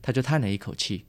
[0.00, 1.04] 他就叹了一口气，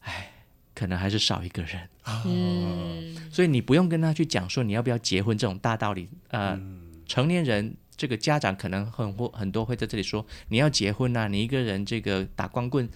[0.00, 0.32] 唉。
[0.74, 1.88] 可能还是少一个人，
[2.26, 12.88] 嗯，所以你不用跟他去讲说你要不要结婚这种大道理，呃，嗯、成年人这个家长可能很会很多会在这里说你要结婚啊，你一个人这个打光棍，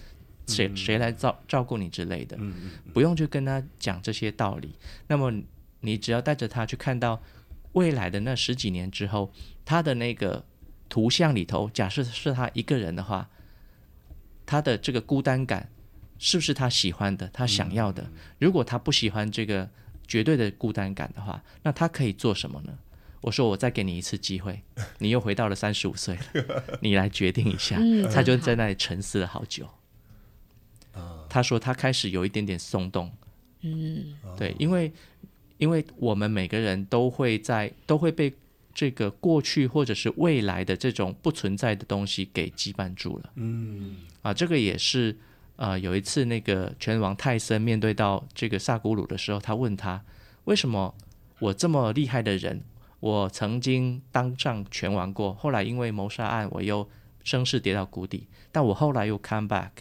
[0.47, 4.73] 谁谁来照照顾你之类的，嗯、不用去跟他讲这些道理。
[5.07, 5.33] 那么
[5.79, 7.21] 你只要带着他去看到
[7.73, 9.31] 未来的那十几年之后，
[9.65, 10.45] 他的那个
[10.87, 13.29] 图像里头，假设是他一个人的话，
[14.45, 15.69] 他的这个孤单感。
[16.23, 18.07] 是不是他喜欢的，他想要的？
[18.37, 19.67] 如果他不喜欢这个
[20.07, 22.77] 绝对的孤单感的话，那他可以做什么呢？
[23.21, 24.61] 我说，我再给你一次机会，
[24.97, 27.79] 你又回到了三十五岁了，你来决定一下。
[28.11, 29.69] 他就在那里沉思了好久。
[31.29, 33.11] 他说他开始有一点点松动。
[33.61, 34.91] 嗯，对，因为
[35.57, 38.33] 因为我们每个人都会在都会被
[38.73, 43.31] 这个过去或者是未来的这种不存在的东西给羁绊住了。
[43.35, 45.15] 嗯，啊，这个也是
[45.57, 50.03] 呃，有一次那个拳王泰森面对到这个萨古鲁的时候，他问他
[50.45, 50.95] 为什么
[51.39, 52.61] 我这么厉害的人，
[53.01, 56.89] 我曾经当上拳王过，后来因为谋杀案我又
[57.25, 59.71] 声势跌到谷底，但我后来又 come back，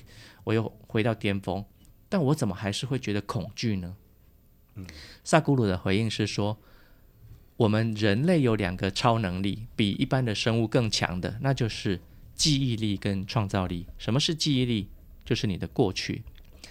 [0.43, 1.65] 我又回到巅峰，
[2.09, 3.95] 但我怎么还是会觉得恐惧呢？
[4.75, 4.85] 嗯，
[5.23, 6.59] 萨古鲁的回应是说。
[7.61, 12.01] 我们人类有两个超能力，比一般的生物更强的，那就是
[12.35, 13.87] 记忆力跟创造力。
[13.99, 14.89] 什么是记忆力？
[15.27, 16.23] 就是你的过去。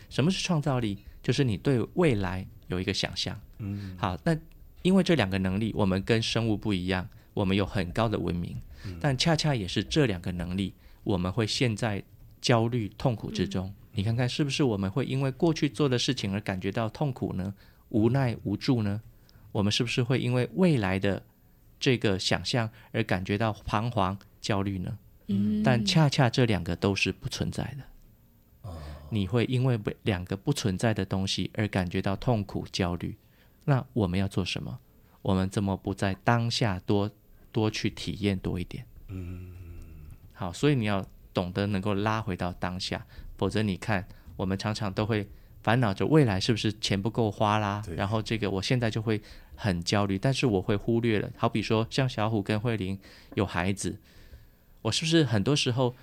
[0.10, 0.98] 什么是创造力？
[1.22, 3.40] 就是你对未来有一个想象。
[3.60, 4.36] 嗯，好，那
[4.82, 8.56] 因为这两个能力，我们跟生物不一样，我们有很高的文明，
[9.00, 12.02] 但恰恰也是这两个能力，我们会陷在
[12.42, 13.74] 焦虑、痛苦之中。
[13.92, 17.54] 你看看，是不是我们会因为过去做的事情而感觉到痛苦呢？
[17.90, 19.02] 无奈、无助呢？
[19.52, 21.22] 我们是不是会因为未来的
[21.80, 24.98] 这个想象而感觉到彷徨、焦虑呢？
[25.28, 28.70] 嗯，但恰恰这两个都是不存在的。
[28.70, 28.78] 哦，
[29.10, 33.18] 你会因为两个不存在的东西而感觉到痛苦、焦虑。
[33.70, 34.80] 那我们要做什么？
[35.22, 37.10] 我们怎么不在当下多
[37.54, 38.86] 多去体验多一点？
[39.08, 39.54] 嗯，
[40.34, 43.06] 好，所以你要懂得能够拉回到当下，
[43.38, 44.06] 否则你看，
[44.36, 45.30] 我们常常都会。
[45.62, 47.84] 烦恼着未来是不是钱不够花啦？
[47.94, 49.22] 然后这个我现在就会
[49.56, 51.30] 很焦虑，但是我会忽略了。
[51.36, 52.98] 好比说像小虎跟慧玲
[53.36, 54.00] 有孩子，
[54.82, 55.94] 我是不是很多时候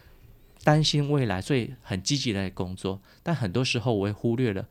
[0.62, 3.00] 担心未来，所以很积极的工作？
[3.22, 4.68] 但很多时候我会忽略了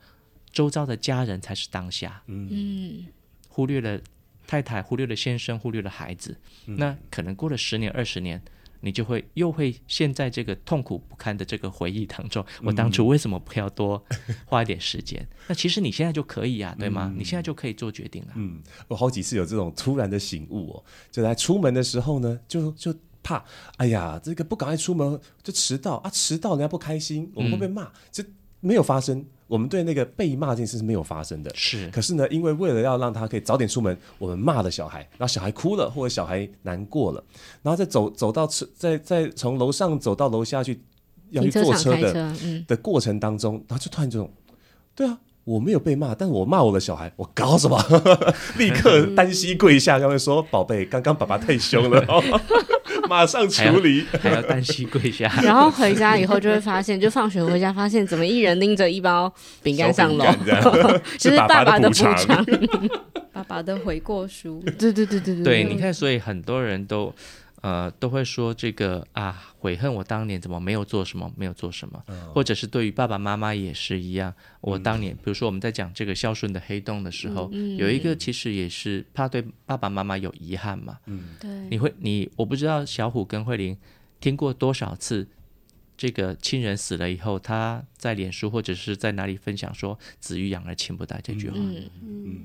[0.56, 2.22] 周遭的家人才是当下。
[2.28, 3.04] 嗯，
[3.46, 4.00] 忽略了
[4.46, 6.34] 太太，忽略了先生，忽略了孩子。
[6.64, 8.40] 那可能过了十年、二十年。
[8.82, 12.44] 你就会又会陷在这个痛苦不堪的这个回忆当中。
[12.62, 14.00] 我当初为什么不要多
[14.44, 15.20] 花一点时间？
[15.22, 17.10] 嗯、 那其实你现在就可以啊，对吗？
[17.12, 18.32] 嗯、你现在就可以做决定了。
[18.36, 23.42] 嗯，我好几次有这种突然的醒悟哦，就在出门的时候呢，就就怕，
[23.78, 29.24] 哎呀，这个不赶快出门就迟到啊，迟到人家不开心，我们会被骂，这、嗯、没有发生。
[29.48, 31.88] 我们对那个被骂这件事是没有发生的，是。
[31.90, 37.22] 可是呢，因为为了要让他可以早点出门，我们骂了小孩，然后小孩哭了，或者小孩难过了，
[37.62, 40.80] 然后再走走到车，再再从楼上走到楼下去
[41.30, 44.28] 要去坐车的车、嗯、的过程当中，然后就突然这种，
[44.94, 47.80] 对啊，我没有被骂，但我骂我的小孩，我搞什么？
[48.58, 52.04] 立刻单膝跪下，跟他说：“宝贝，刚刚爸爸太凶了。”
[53.08, 55.32] 马上处理，还要单膝跪下。
[55.42, 60.24] 然后回家以后就会发现，就放学回家发现，怎么一人拎着一包饼干上楼？
[61.18, 62.46] 这 是爸爸的补偿，
[63.32, 64.62] 爸爸的悔过书。
[64.78, 65.44] 对对对对对。
[65.44, 67.14] 对，你看，所以很多人都。
[67.62, 74.32] 呃，都会说这个啊，悔恨我当年怎么没有做什么，没有做什么，嗯、或者是对于爸爸妈妈也是一样。
[74.60, 80.98] 我当年，嗯、比如说我们在讲这个孝顺的黑洞的时候，嗯、有一个其实也是怕对爸爸妈妈有遗憾嘛。
[81.06, 81.50] 嗯，对。
[81.70, 83.76] 你会，你我不知道小虎跟慧玲
[84.20, 85.26] 听过多少次，
[85.96, 91.56] 这个亲人死了以后，他在脸书或者是在哪里分享说“子欲养而亲不待”这句话。
[91.58, 92.40] 嗯嗯，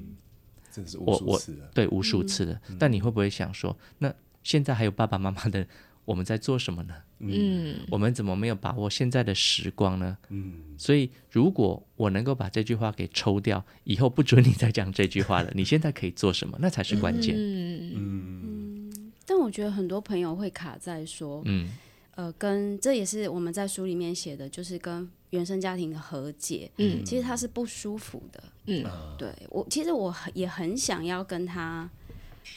[0.72, 1.70] 真是无数次的。
[1.74, 2.60] 对，无数次的。
[2.70, 4.12] 嗯、但你会不会想说，那？
[4.44, 5.66] 现在还有爸爸妈妈的，
[6.06, 6.94] 我们在做什么呢？
[7.20, 10.18] 嗯，我们怎么没有把握现在的时光呢？
[10.30, 15.52] 嗯，所以如果我能够把这句话给抽掉，以后不准你再讲这句话了。
[15.54, 16.58] 你现在可以做什么？
[16.60, 17.36] 那才是关键。
[17.38, 19.12] 嗯嗯。
[19.24, 21.70] 但我觉得很多朋友会卡在说，嗯，
[22.16, 26.72] 呃，跟这也是我们在书里面写的，就是跟原生家庭的和解。
[26.78, 28.44] 嗯，其实他是不舒服的。
[28.66, 28.84] 嗯，
[29.20, 31.88] 对我其实我也很想要跟他。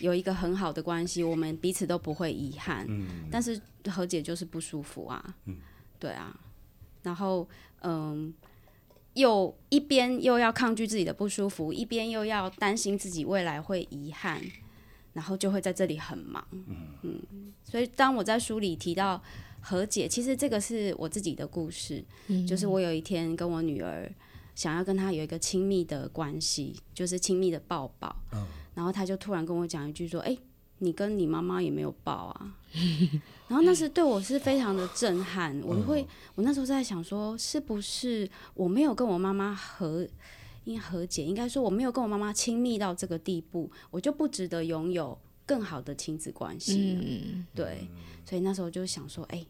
[0.01, 2.85] 有一个很好的关系，我们彼此都不会遗憾。
[2.89, 5.37] 嗯，但是和解就是不舒服啊。
[5.47, 5.57] 嗯，
[5.99, 6.35] 对啊。
[7.03, 7.49] 然后，
[7.83, 8.33] 嗯，
[9.13, 14.41] 又一边又要抗拒自己的不舒服，一边又要担心自己未来会遗憾，
[15.13, 16.47] 然后就会在这里很忙。
[16.53, 16.67] 嗯
[17.03, 17.53] 嗯。
[17.63, 19.23] 所以，当我在书里提到
[19.61, 22.03] 和解，其实这个是我自己的故事。
[22.29, 24.11] 嗯，就是我有一天跟我女儿
[24.55, 28.15] 想要跟他有一个亲密的关系，就是亲密的抱抱。
[28.33, 28.47] 嗯。
[28.75, 30.37] 然后他就突然跟我讲一句说：“哎，
[30.79, 32.57] 你跟你妈妈也没有抱啊。
[33.47, 35.57] ”然后那时对我是非常的震撼。
[35.63, 40.09] 我会，我那时候在想说，是不是我没有跟我妈妈和
[40.65, 41.25] 应和解？
[41.25, 46.99] 应该说我没有跟我妈妈亲密到这个地步，我就不值得拥有更好的亲子关系。
[47.01, 47.87] 嗯，对，
[48.25, 49.47] 所以那时候就想说：“哎，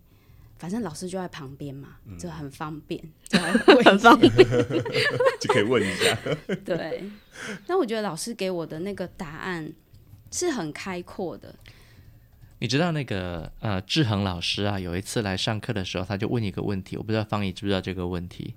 [0.64, 2.98] 反正老师就在旁边嘛，就很方便，
[3.84, 4.32] 很方便，
[5.38, 6.18] 就可以问一下。
[6.64, 7.04] ”对。
[7.66, 9.70] 但我觉得老师给我的那个答案
[10.32, 11.54] 是很开阔的。
[12.60, 18.54] 你知道那个呃志恒老师啊，有一次来上课的时候，他就问一个问题，我不知道方怡知不知道这个问题。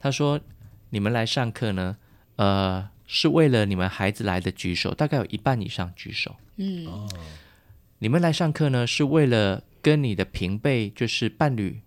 [0.00, 0.40] 他说
[0.88, 1.98] ：“你们来上课呢，
[2.36, 6.34] 呃，是为了你们孩子来的举手，大概有一半以上举手。
[6.56, 7.06] 嗯，
[7.98, 11.80] 你们来上课呢，是为了跟你的平辈，就是伴侣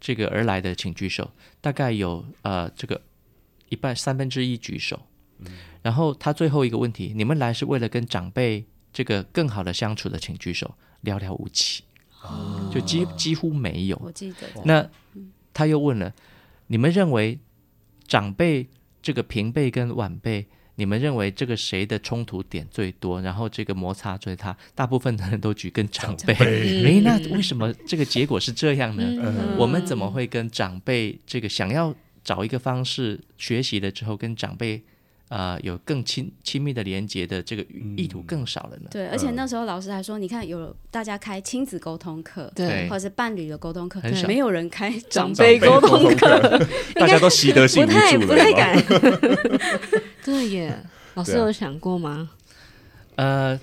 [0.00, 1.32] 这个而来的，请举手。
[1.60, 3.02] 大概有呃这个
[3.68, 5.02] 一半三分之一举手。
[5.40, 5.46] 嗯、
[5.82, 10.74] 然后他最后一个问题，你们来是为了跟长辈这个更好的相处的，请举手。
[11.02, 11.82] 寥寥无几，
[12.22, 14.00] 哦、就几几乎没有。
[14.02, 14.48] 我记得。
[14.64, 14.88] 那
[15.52, 16.14] 他又问了，
[16.68, 17.38] 你们认为
[18.06, 18.68] 长辈
[19.02, 20.46] 这个平辈跟晚辈？
[20.76, 24.56] 你们认为这个谁的冲突点最多，然后这个摩擦最大？
[24.74, 26.34] 大部分的人都举跟长辈。
[26.84, 29.04] 诶，那为什么这个结果是这样呢？
[29.22, 34.82] 嗯、我们怎么会跟长辈这个想要找一个方式学习了之后跟长辈？
[35.28, 37.64] 啊、呃，有更亲亲密的连接的这个
[37.96, 38.88] 意图更少了呢。
[38.90, 46.58] 对，而且那时候老师还说，你看有大家开亲子沟通课，对，或者是伴侣的沟通课，没有人开长辈沟通课，
[46.94, 48.82] 大家都习得性无助了，不太敢。
[50.24, 50.76] 对耶，
[51.14, 52.30] 老师有想过吗？
[53.16, 53.58] 呃。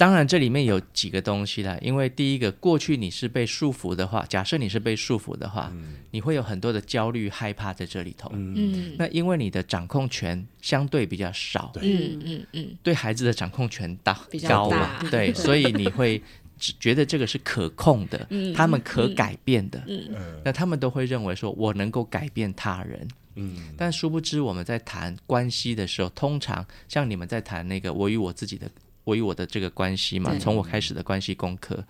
[0.00, 1.76] 当然，这里面有几个东西啦。
[1.82, 8.30] 因为第一个，过去你是被束缚的话，假设你是被束缚的话，嗯、你会有很多的焦虑、害怕在这里头。
[8.32, 12.78] 嗯，那因为你的掌控权相对比较少，嗯嗯嗯，嗯。
[12.82, 16.22] 对孩子的掌控权大比较高嘛，对， 所以你会
[16.56, 20.40] 觉得这个是可控的，嗯、他们可改变的，嗯，嗯。
[20.42, 28.66] 那他们都会认为说我能够改变他人，嗯，但殊不知我们在谈关系的时候，通常像你们在谈那个我与我自己的。
[29.04, 31.84] 我与我的这个关系嘛，从我开始的关系功课，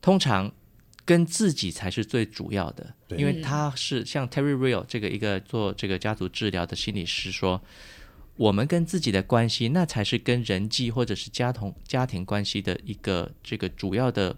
[0.00, 0.52] 通常
[1.04, 7.60] 跟自己才是最主要的，因为他是像 Terry Real 这个一个做这个家族治疗的心理师说，
[8.36, 14.36] 我们跟自己的关系，那才是跟人际或者是家同家庭关系的一个这个主要的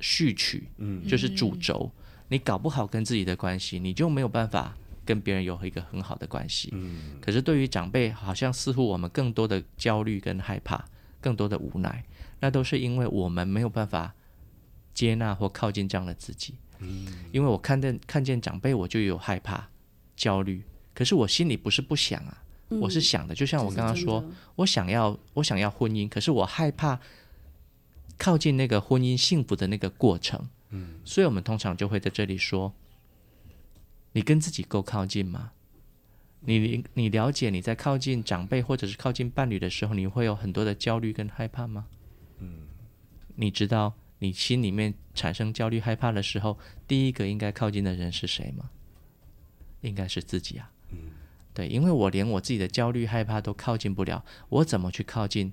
[0.00, 1.90] 序曲，嗯，就是主轴。
[2.28, 6.70] 你搞不好跟自己的关系，你就没有办法跟别人有一个很好的关系。
[6.72, 10.84] 嗯，可是对于长辈，好像似乎我们更多的焦虑跟害怕。
[11.20, 12.04] 更多的无奈，
[12.40, 14.14] 那都是因为我们没有办法
[14.94, 16.54] 接纳或靠近这样的自己。
[16.78, 19.68] 嗯，因为我看见看见长辈，我就有害怕、
[20.16, 20.62] 焦虑。
[20.94, 23.34] 可是我心里不是不想啊，嗯、我是想的。
[23.34, 24.24] 就像我刚刚说，
[24.56, 26.98] 我想要我想要婚姻，可是我害怕
[28.18, 30.48] 靠近那个婚姻幸福的那个过程。
[30.70, 32.72] 嗯，所以我们通常就会在这里说：
[34.12, 35.52] 你跟自己够靠近吗？
[36.42, 41.86] 你你了解你在靠近长辈或者是靠近伴侣的时候，你会有很多的焦虑跟害怕吗？
[42.38, 42.66] 嗯，
[43.36, 48.70] 你知道你心里面产生焦虑害怕的时候，第一个应该靠近的人是谁吗？
[49.82, 50.72] 应该是自己啊。
[50.90, 50.98] 嗯，
[51.52, 55.52] 对，因为我连我自己的焦虑害怕都靠近不了，我怎么去靠近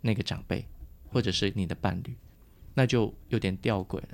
[0.00, 0.66] 那个长辈
[1.10, 2.16] 或者是你的伴侣？
[2.74, 4.08] 那就有点吊诡了。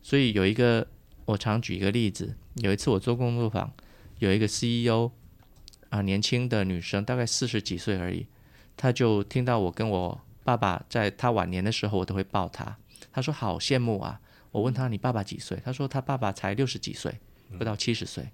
[0.00, 0.86] 所以有一个
[1.24, 3.72] 我常举一个例子，有一次我做工作坊，
[4.20, 5.10] 有一个 CEO。
[5.90, 8.26] 啊，年轻的女生大概四十几岁而已，
[8.76, 12.76] 她就听到我跟我爸爸在她晚年的时候，我都会抱她。
[13.12, 14.20] 她说好羡慕啊！
[14.50, 15.60] 我问她你爸爸几岁？
[15.64, 17.18] 她说她爸爸才六十几岁，
[17.58, 18.28] 不到七十岁。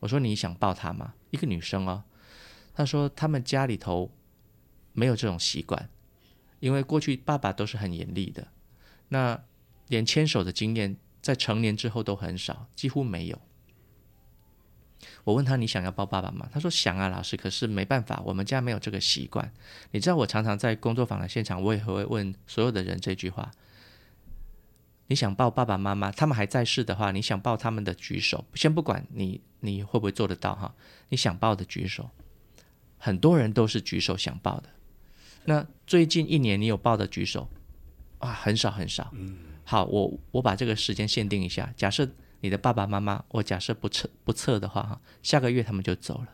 [0.00, 1.14] 我说你想抱她吗？
[1.30, 2.02] 一个女生哦。
[2.74, 4.10] 她说他们家里头
[4.92, 5.88] 没有这种习惯，
[6.60, 8.48] 因为过去爸爸都是很严厉的，
[9.08, 9.40] 那
[9.88, 13.40] 连牵手的经验在成年之后都很少，几乎没有。
[15.24, 17.36] 我问他：“你想要抱爸爸吗？”他说：“想啊，老师。
[17.36, 19.52] 可是没办法，我们家没有这个习惯。
[19.92, 23.50] 你知道，我常常在工作坊的现场，我也会问所有的人这句话：
[25.06, 26.10] 你想抱爸爸妈妈？
[26.10, 28.44] 他们还在世的话，你想抱他们的举手。
[28.54, 30.74] 先不管你你会不会做得到哈，
[31.10, 32.10] 你想抱的举手。
[32.98, 34.68] 很多人都是举手想抱的。
[35.44, 37.48] 那最近一年你有抱的举手
[38.18, 38.32] 啊？
[38.32, 39.12] 很少很少。
[39.64, 42.08] 好，我我把这个时间限定一下，假设。”
[42.40, 46.28] 你的爸爸妈妈，我假设不测不测的话，哈，下个月他们就走了。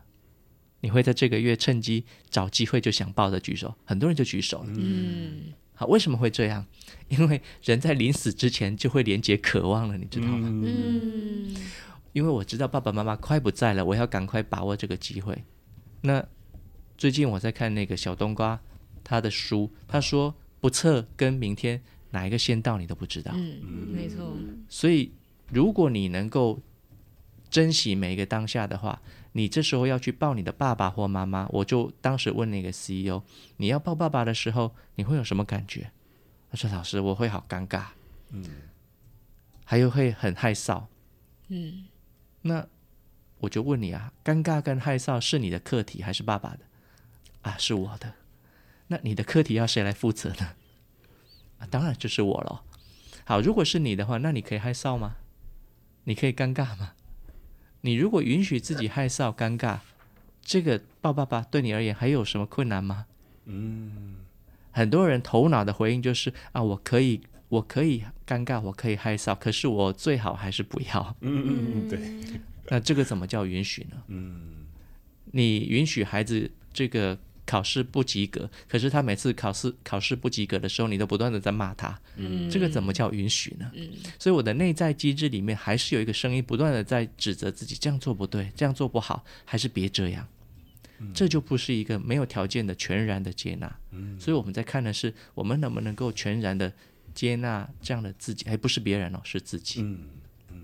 [0.80, 4.66] 你会在这个月趁机找机会就想抱着举手，很多人就举手了。
[4.76, 6.66] 嗯，好，为什么会这样？
[7.08, 10.46] 因为人在临死之前就会连接渴望了，你知道吗？
[10.46, 11.56] 嗯，
[12.12, 15.42] 因为我知道爸爸妈妈快不在了，我要赶快把握这个机会。
[16.02, 16.22] 那
[16.98, 18.60] 最近我在看那个小冬瓜
[19.02, 23.32] 他的书，他说不测跟明天哪一个先到你都不知道。
[23.34, 24.36] 嗯，没错。
[24.68, 25.10] 所以。
[25.54, 26.60] 如果你能够
[27.48, 29.00] 珍惜每一个当下的话，
[29.32, 33.22] 你这时候要去抱你的爸爸或妈妈，我就当时问那个 CEO，
[33.58, 35.92] 你要抱爸爸的时候，你会有什么感觉？
[36.50, 37.84] 他说：“老师，我会好尴尬，
[38.30, 38.44] 嗯，
[39.64, 40.84] 还有会很害臊，
[41.48, 41.86] 嗯。
[42.42, 42.66] 那
[43.38, 46.60] 我就问你啊，尴尬跟害臊是你的课题还是爸爸的？
[47.42, 48.14] 啊，是我的。
[48.88, 50.54] 那你的课题要谁来负责呢？
[51.58, 52.62] 啊，当然就是我了。
[53.24, 55.16] 好，如果是你的话，那你可以害臊吗？”
[56.04, 56.92] 你可以尴尬吗？
[57.82, 59.78] 你如果允许自己害臊、尴尬，
[60.42, 63.06] 这个抱爸爸对你而言还有什么困难吗？
[63.46, 64.16] 嗯，
[64.70, 71.16] 很多人头脑的回应就是啊，我可以，我可以尴尬，我可以害臊，可是我最好还是不要。
[71.20, 72.40] 嗯嗯嗯，对。
[72.68, 74.02] 那这个怎么叫允许呢？
[74.08, 74.66] 嗯，
[75.32, 81.98] 你允许孩子这个考试不及格，可是他每次考试考试不及格的时候，你都不断的在骂他。
[82.16, 83.70] 嗯，这个怎么叫允许呢？
[83.74, 90.26] 嗯，所以我的内在机制里面还是有一个声音不断的在指责自己，这样做不对，这样做不好，还是别这样。
[90.98, 93.78] 嗯，这就不是一个没有条件的全然的接纳。
[93.90, 96.72] 嗯，所以我们在看的是我们能不能够全然的
[97.12, 99.82] 接纳这样的自己，还不是别人哦，是自己。
[99.82, 99.98] 嗯
[100.52, 100.62] 嗯。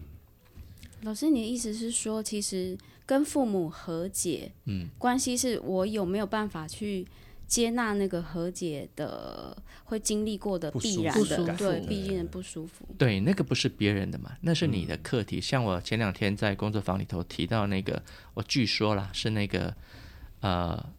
[1.02, 2.78] 老师，你的意思是说，其实
[3.10, 7.04] 跟父母和解，嗯，关系是我有没有办法去
[7.44, 12.86] 接纳那个和解的会经历过的必然的，对，毕竟不舒服。
[12.96, 15.38] 对，那个不是别人的嘛，那是你的课题。
[15.38, 18.00] 嗯，像我前两天在工作坊里头提到那个，
[18.34, 19.74] 我据说啦，是那个。
[20.42, 20.92] 呃，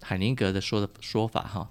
[0.00, 1.70] 海宁格的说的说法哈，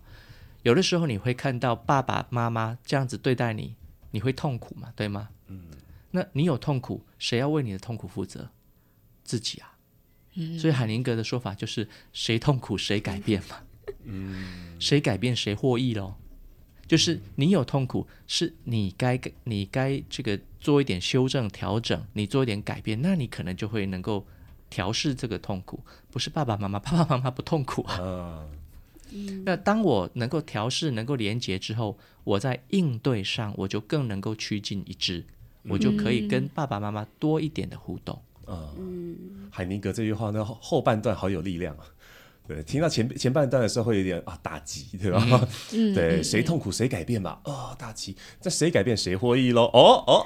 [0.61, 3.75] 有的时候你会看到爸爸妈妈这样子对待你，
[4.11, 5.27] 你会痛苦嘛，对吗？
[5.47, 5.63] 嗯，
[6.11, 8.49] 那你有痛苦，谁要为你的痛苦负责？
[9.29, 9.77] 自己啊。
[10.33, 13.57] 嗯，所以海灵格的说法就是谁痛苦谁改变嘛。
[14.05, 16.15] 嗯，谁改变谁获益喽？
[16.87, 24.25] 就是你有痛苦，是你该你该这个做一点修正调整，你做一点改变，那你可能就会能够。
[24.71, 28.45] 调试这个痛苦，不是爸爸妈妈，爸爸妈妈不痛苦啊。
[29.09, 35.25] 嗯、那当我能够调试、能够连接之后，我在应对上我就更能够趋近一致，
[35.63, 38.21] 嗯、我就可以跟爸爸妈妈多一点的互动。
[38.77, 39.15] 嗯，
[39.51, 41.85] 海宁格这句话呢，后半段好有力量啊。
[42.49, 45.47] 对，听到前前半段的时候会有点啊打击，对吧？
[45.71, 47.39] 嗯、 对，谁痛苦谁改变吧。
[47.43, 49.65] 哦，打击，这谁改变谁获益喽？
[49.65, 50.23] 哦哦，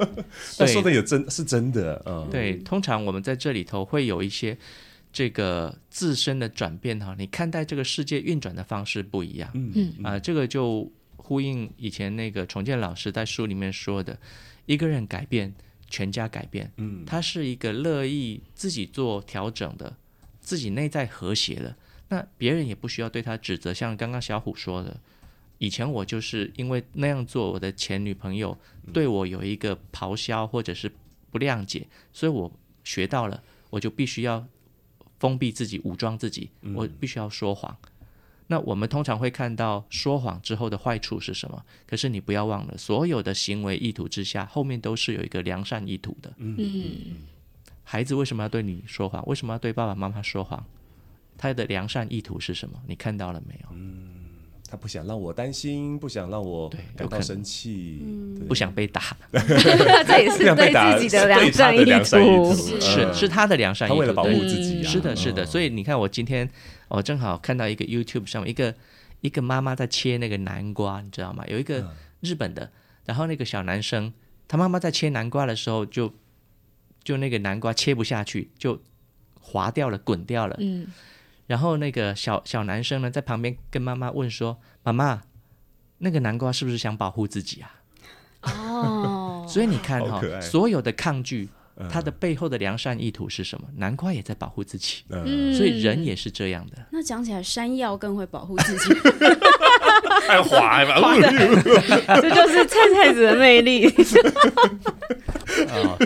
[0.56, 2.02] 他说的有真是真的。
[2.06, 4.56] 嗯，对，通常我们在这里头会有一些
[5.12, 9.50] 这个自身的转变哈，你看待这个世界运转的方式不一样。
[9.52, 14.18] 嗯嗯啊、呃，这个就呼应以前那个重建老师在书里面说的，
[14.64, 15.54] 一个人改变，
[15.88, 16.72] 全家改变。
[16.76, 19.96] 嗯，他是一个乐意自己做调整的。
[20.40, 21.76] 自己内在和谐的，
[22.08, 23.74] 那别人也不需要对他指责。
[23.74, 24.98] 像刚刚小虎说的，
[25.58, 28.56] 以前我就是因为那样做，我的前女朋友
[28.90, 30.90] 对我有一个咆哮或者是
[31.30, 32.50] 不谅解，所以我
[32.82, 34.46] 学到了，我就必须要
[35.18, 37.76] 封闭自己，武装自己，我必须要说谎。
[38.50, 41.62] 那我们通常会看到说谎之后的坏处是什么？
[41.86, 46.32] 可是你不要忘了，所有的行为意图之下，后面都是有一个良善意图的。
[46.38, 46.56] 嗯。
[47.84, 49.24] 孩子为什么要对你说谎？
[49.26, 50.62] 为什么要对爸爸妈妈说谎？
[51.38, 52.78] 他的良善意图是什么？
[52.86, 53.68] 你看到了没有？
[53.72, 54.08] 嗯，
[54.68, 58.02] 他不想让我担心，不想让我感到生气，
[58.48, 59.16] 不想被打。
[59.32, 63.94] 这也是对自己的良善意图， 是是他的良善意图。
[63.94, 65.46] 他为了保护自己，是的，是的。
[65.46, 66.46] 所以你看，我今天
[66.88, 68.74] 我正好看到一个 YouTube 上面一个
[69.20, 71.44] 一个妈妈在切那个南瓜，你知道吗？
[71.46, 72.70] 有一个日本的，
[73.04, 74.12] 然后那个小男生，
[74.46, 76.12] 他妈妈在切南瓜的时候就。
[77.04, 78.82] 就那个南瓜切不下去，就
[79.40, 80.54] 滑掉了，滚掉了。
[80.58, 80.88] 嗯，
[81.46, 85.22] 然后那个小小男生呢，在旁边跟妈妈问说：“妈妈，
[85.98, 87.80] 那个南瓜是不是想保护自己啊？”
[88.42, 91.48] 哦，所以你看哈、哦，所有的抗拒，
[91.90, 93.68] 它的背后的良善意图是什么？
[93.76, 95.02] 南瓜也在保护自己。
[95.10, 96.76] 嗯，所以人也是这样的。
[96.90, 98.94] 那讲起来，山药更会保护自己。
[100.26, 101.14] 还滑嘛？
[102.20, 103.86] 这就是菜菜子的魅力。
[105.68, 105.96] 啊，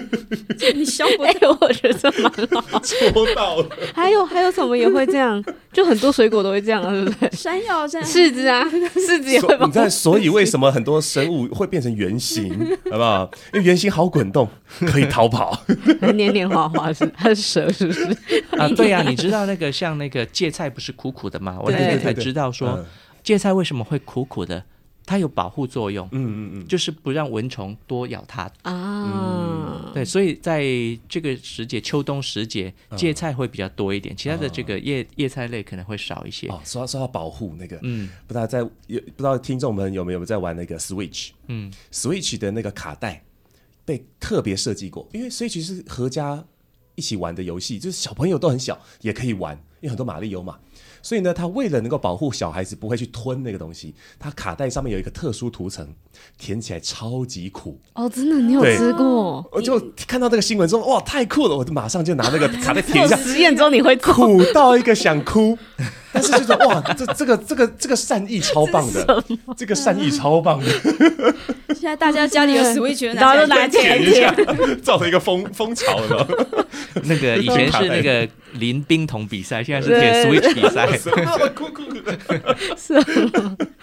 [0.75, 1.23] 你笑不？
[1.25, 2.33] 哎，我觉得蛮
[2.71, 2.81] 好。
[2.81, 3.67] 戳到了。
[3.95, 5.43] 还有还有什么也会这样？
[5.73, 7.31] 就很多水果都会这样，对不对？
[7.33, 9.57] 山药这样，柿子啊，柿子也会。
[9.67, 12.51] 你看，所以为什么很多生物会变成圆形，
[12.91, 13.31] 好不好？
[13.53, 14.49] 因为圆形好滚动，
[14.87, 15.59] 可以逃跑。
[16.15, 18.05] 黏黏滑滑是它是蛇，是不是？
[18.57, 21.59] 啊，对呀，你知道那个像那个芥菜不是苦苦的吗？
[21.63, 22.85] 我那天才知道说。
[23.23, 24.64] 芥菜为什么会苦苦的？
[25.05, 29.91] 它有保护作用，嗯嗯嗯，就是不让蚊虫多咬它啊。
[29.93, 30.62] 对，所以在
[31.09, 36.47] 这个时节，秋冬时节，芥菜会比较多一点，其他的这个叶叶菜类可能会少一些。
[36.47, 41.31] 哦，说到说到保护那个，嗯，不知道在有不知道听众们有没有在玩那个 Switch？
[41.49, 43.25] 嗯，Switch 的那个卡带
[43.85, 46.43] 被特别设计过，因为 Switch 是合家
[46.95, 50.61] 一起玩的游戏，就是小朋友都很小也可以玩，因为很多马里欧嘛。
[51.03, 55.87] 所以呢，他为了能够保护小孩子不会去吞那个东西，他卡带上面有一个特殊涂层，
[56.39, 57.81] 舔起来超级苦。
[57.95, 59.47] 哦，真的，你有吃过？
[59.53, 61.57] 我就看到这个新闻之后，哇，太酷了！
[61.57, 63.17] 我就马上就拿那个卡带 舔一下。
[63.17, 65.59] 实验中你会苦到一个想哭，
[66.13, 69.25] 但是就说哇，这这个这个这个善意超棒的，
[69.57, 70.71] 这个善意超棒的。
[71.69, 76.27] 现在大家家里有 Switch，大家都拿起来舔，造成一个风风潮了。
[77.05, 80.87] 那个以前是那个林冰桶比赛，现在是舔 Switch 比赛。
[82.77, 82.95] 是？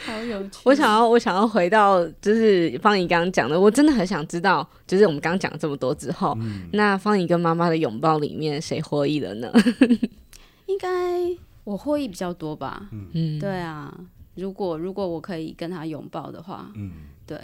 [0.05, 0.59] 好有趣。
[0.63, 9.51] 我想要，我想要回到就是方怡刚刚讲的，我真的很想知道，就是我们刚刚讲了这么多之后，嗯、那方怡跟妈妈的拥抱里面谁获益了呢？
[10.67, 10.87] 应该
[11.69, 12.89] 我获益比较多吧。
[12.91, 13.95] 嗯，对啊。
[14.33, 16.91] 如果如果我可以跟他拥抱的话，嗯，
[17.27, 17.39] 对。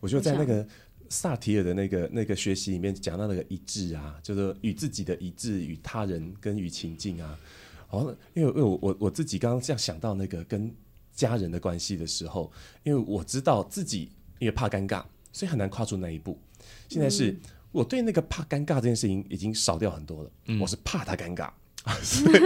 [0.00, 0.66] 我觉得在那个
[1.08, 7.38] 萨提尔的那个那个学习里面讲到那个一致啊，就是与自己的一致，与他人跟与情境啊。
[7.90, 10.74] 哦，因为因为我我我自己刚刚这样想到那个跟
[11.12, 12.50] 家人的关系的时候，
[12.82, 14.10] 因为我知道自己
[14.40, 16.36] 因为怕尴尬，所以很难跨出那一步。
[16.88, 17.38] 现在是
[17.70, 21.50] 我对那个怕尴尬这件事情已经少掉很多了，嗯、我是怕他尴尬，
[22.02, 22.38] 所 以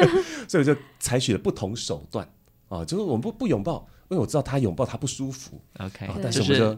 [0.48, 2.28] 所以我就采取了不同手段。
[2.68, 5.60] 啊，就是我们不不拥抱，因为我知道他拥抱他不舒服。
[5.78, 6.74] OK，但是我们就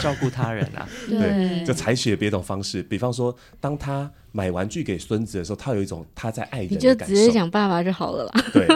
[0.00, 2.82] 照顾他人啊， 对，就采取了别种方式。
[2.84, 7.14] 比方说，当他买玩具给孙子的时候，他有一种他在爱人的感受。
[7.14, 8.44] 你就直接讲爸爸就好了啦。
[8.52, 8.68] 对，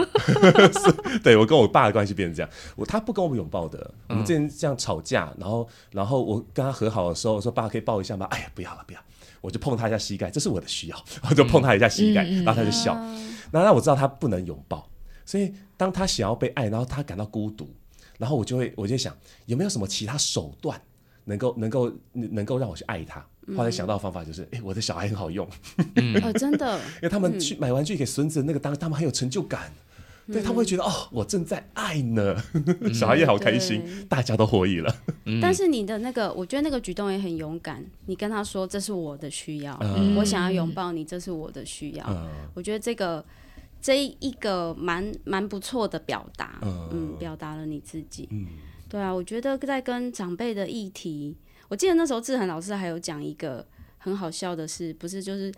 [1.23, 2.49] 对我跟我爸的关系变成这样。
[2.75, 8.25] 我他不跟我们拥抱的，我们之前这样吵架，然后然后我跟他和好的时候，我说爸可以抱一下吗？
[8.31, 8.99] 哎呀，不要了，不要。
[9.45, 12.95] 我就碰他一下膝盖，这是我的需要， 我就碰他一下膝盖，然后他就笑。
[13.51, 14.89] 那那我知道他不能拥抱。
[15.25, 17.67] 所以，当他想要被爱，然后他感到孤独，
[18.17, 19.15] 然后我就会，我就想，
[19.45, 20.79] 有没有什么其他手段
[21.23, 23.25] 能够，能够，能够让我去爱他？
[23.55, 25.47] 后来想到的方法就是，哎、嗯欸，我的小孩很好用，
[25.95, 29.84] 嗯、哦，真的， 因为他们去买玩具给孙子，那个当他们很有成就感，嗯、
[30.27, 34.95] 对他们会觉得，哦，我正在爱呢，嗯、 小孩也好开心，大家都获益了。
[35.25, 43.23] 嗯、但是你的那个，我觉得那个举动也很勇敢，你跟他说这是我的需要，嗯、我想要拥抱你，这是我的需要，嗯、我觉得这个。
[43.81, 48.47] 这一个蛮蛮不错的表达，嗯，嗯，表达了你自己，嗯，
[48.89, 53.63] 对啊，我觉得在跟长辈的议题，我记得那时候志恒老师还有讲一个
[53.99, 55.53] 很好笑的事，不是就是，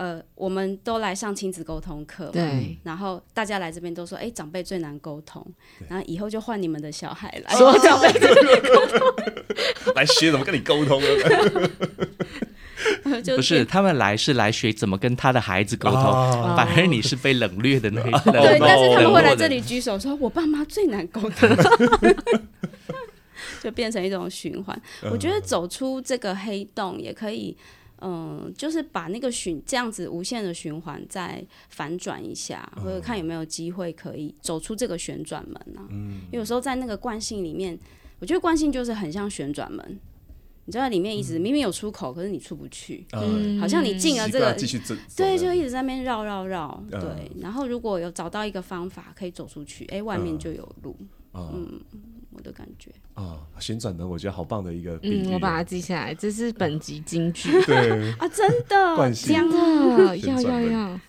[0.00, 5.46] 呃，我们都来上亲子沟通课，对，然后大家来这边都说，哎，长辈最难沟通，
[5.90, 7.54] 然后以后就换你们的小孩来。
[7.54, 8.98] 说长辈最难沟通，
[9.94, 11.70] 来学怎么跟你沟通了。
[13.36, 18.32] 不是，他们来是来学怎么跟他的孩子沟通，啊、反而你是被冷略的那一个。
[18.32, 21.46] 对，但是他们会来这里举手说：“我爸妈最难沟通。”
[23.62, 24.82] 就变成一种循环。
[25.10, 27.54] 我觉得走出这个黑洞也可以，
[28.00, 35.88] 嗯、呃，就是把那个循这样子无限的循环再反转一下，或者看有没有机会可以走出这个旋转门呢、啊？
[35.90, 37.78] 嗯，有时候在那个惯性里面，
[38.18, 39.98] 我觉得惯性就是很像旋转门。
[40.66, 44.54] 你知道里面一直明明有出口，可是你出不去，嗯好像你进了这个，
[45.16, 47.00] 对，就一直在那边绕绕绕，对。
[47.40, 50.94] 然后如果有找到一个方法可以走出去，哎，外面就有路。
[51.34, 51.80] 嗯，
[52.30, 52.90] 我的感觉。
[53.14, 55.26] 啊，旋转的，我觉得好棒的一个比喻。
[55.26, 57.50] 嗯，我把它记下来，这是本集金句。
[57.66, 61.00] 对啊，真的，真的，要要要。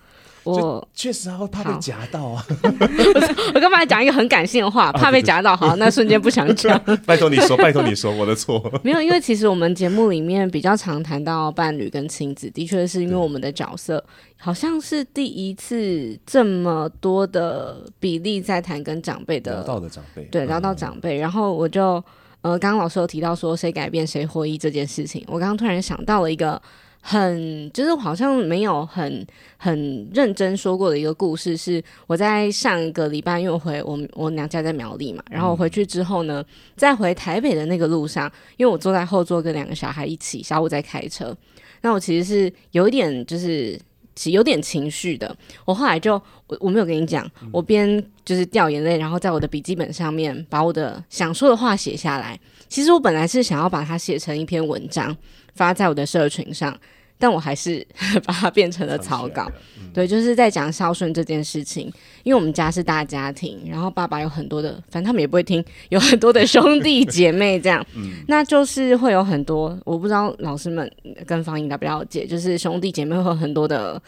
[0.44, 2.44] 我确实会怕被夹到啊！
[3.54, 6.80] 我刚才讲一个很感性的话，怕被夹到，好，那瞬间不想讲。
[7.06, 8.60] 拜托你说，拜托你说，我的错。
[8.84, 14.04] 没有，因为其实我们节目里面比较常谈到伴侣跟亲子，的确是因为我们的角色
[14.38, 21.18] 好像是第一次这么多的比例在谈跟长辈的聊到的长辈，对，聊到长辈。
[21.18, 22.04] 然后我就
[22.42, 26.60] 呃，刚刚老师有提到说谁改变谁获益这件事情，我刚刚突然想到了一个。
[27.04, 29.26] 很就是好像没有很
[29.58, 36.46] 很认真说过的一个故事，是我在上一个礼拜，因为我回我我娘家在苗栗嘛，然后我回去之后呢，
[36.78, 41.36] 在回台北的那个路上，因为我坐在后座跟两个小孩一起，小五在开车，
[41.82, 43.80] 那我其实是有一点就是
[44.14, 45.36] 其有点情绪的，
[45.66, 46.14] 我后来就
[46.46, 52.40] 我我没有跟你讲，我边就是掉眼泪，然后在我的笔记本上面把我的想说的话写下来。
[52.70, 55.16] 其实我本来是想要把它写成一篇文章。
[55.56, 56.78] 发在我的社群上，
[57.18, 57.86] 但我还是
[58.26, 59.52] 把它变成了草稿。
[59.80, 61.92] 嗯、对，就是在讲孝顺这件事情。
[62.24, 67.84] 因为我们家是大家庭，然后爸爸有很多的，反正他们也不会听， 有很多的兄弟姐妹这样。
[67.96, 70.90] 嗯、那就是会有很多，我不知道老师们
[71.26, 74.00] 跟芳宜了不了解，就是兄弟姐妹会有很多的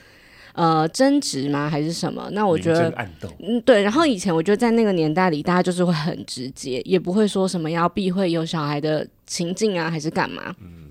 [0.53, 1.67] 呃争执吗？
[1.67, 2.29] 还是什么？
[2.33, 2.93] 那我觉得，
[3.39, 3.81] 嗯，对。
[3.81, 10.55] 然后以前我觉得在那个年代里，大家就是会很直接，也不会说什么要避讳有小孩的情境啊，还是干嘛。
[10.61, 10.82] 嗯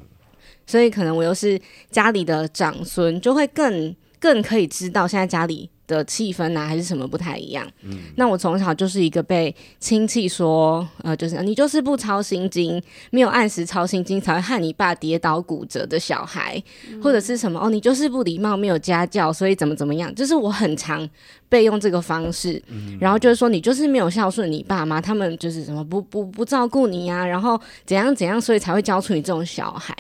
[0.67, 1.61] 所以可能我又是
[1.91, 7.67] 家里的长孙，就会更更可以知道现在家里的气氛啊，还是什么不太一样。
[7.83, 21.09] 嗯，那我从小就是一个被亲戚说，呃，就是你就是不操心经，没有按时操心经，才会害你爸跌倒骨折的小孩，嗯、或者是什么哦，你就是不礼貌，没有家教，所以怎么怎么样，就是我很常
[21.49, 29.95] 被用这个方式，嗯、然后就是说你就是没有孝顺你爸妈，他们就是什么不不不照顾你呀、啊，然后怎样怎样，所以才会教出你这种小孩。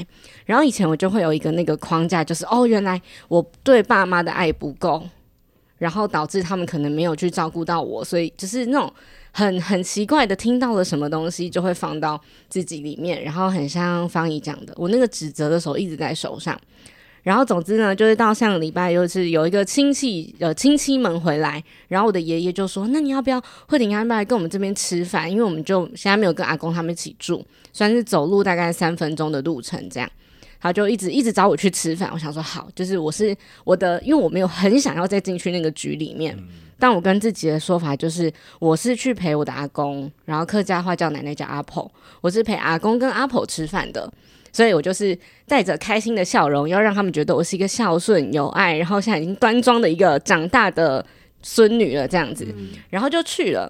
[0.47, 5.03] 然后以前我就会有一个那个框架，就是哦，原来我对爸妈的爱不够。
[5.83, 8.93] 然后导致他们可能没有去照顾到我，所以就是那种
[9.33, 16.57] 很很奇怪的，听到了什么东西就会放到自己里面，然后很像芳宜讲的，我那个指责的手一直在手上。
[17.24, 25.28] 然后总之呢，就是到上个礼拜又是有一个亲戚呃亲戚们回来，然后我的爷爷就说：“那你要不要慧玲要不要来跟我们这边吃饭？
[25.28, 30.09] 因为我们就现在没有跟阿公他们一起住，算是走路大概三分钟的路程这样。”
[30.63, 36.45] 他就一直一直找我去吃饭，我想说好，就是我是我的，因为我没有很想要再进去那个局里面，嗯、
[36.79, 41.91] 但我跟自己的说法就是，我是去陪我的阿公，然后客家话叫奶奶叫阿婆，
[42.21, 44.09] 我是陪阿公跟阿婆吃饭的，
[44.53, 51.05] 所以我就是带着开心的笑容，要让他们觉得我是一个孝顺有爱，然后现在已经端庄的一个长大的
[51.43, 53.69] 孙女了这样子，嗯、然后就去了。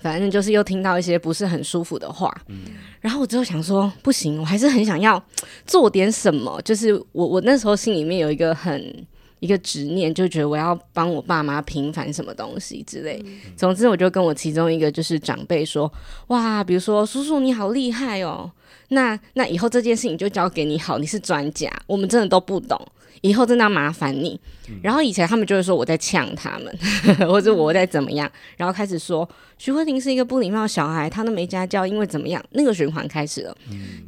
[0.00, 2.58] 反正就是又听到一些不是很舒服的话，嗯、
[3.00, 5.22] 然后我之后想说不行，我还是很想要
[5.66, 6.60] 做点什么。
[6.62, 9.06] 就是我我那时候心里面有一个很
[9.40, 13.22] 一个执念，就觉得我要帮我爸妈平反什么东西之类。
[13.24, 15.90] 嗯、总之，我就跟我其中一个就是长辈说，
[16.28, 18.50] 哇，比如说叔叔你好厉害哦，
[18.88, 22.80] 那那以后这件事情就交给你好，你是专家，我们真的都不懂。
[23.22, 24.40] 以后真的要麻烦你，
[24.82, 26.78] 然后以前他们就会说我在呛他们，
[27.28, 33.56] 或者我在怎么样，然后开始说徐慧婷是一个不礼貌小孩，他都没家教，因为怎么样，那个循环开始了。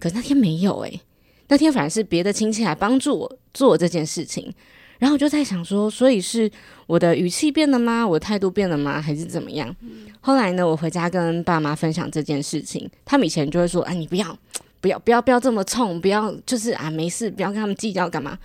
[0.01, 1.01] 可是那天没有诶、欸，
[1.49, 4.51] 那天反而是别的亲戚来帮助我做这件事情，
[4.99, 6.51] 然后我就在想说，所以是
[6.87, 8.07] 我的语气变了吗？
[8.07, 8.99] 我的态度变了吗？
[8.99, 9.75] 还是怎么样？
[10.23, 14.39] 后来呢，我回家跟爸妈分享这件事情，他们以前就会说，哎，你不要，
[14.81, 18.39] 不要，不要，不要这么冲，不要，就是啊，没事，不要跟他们计较干嘛。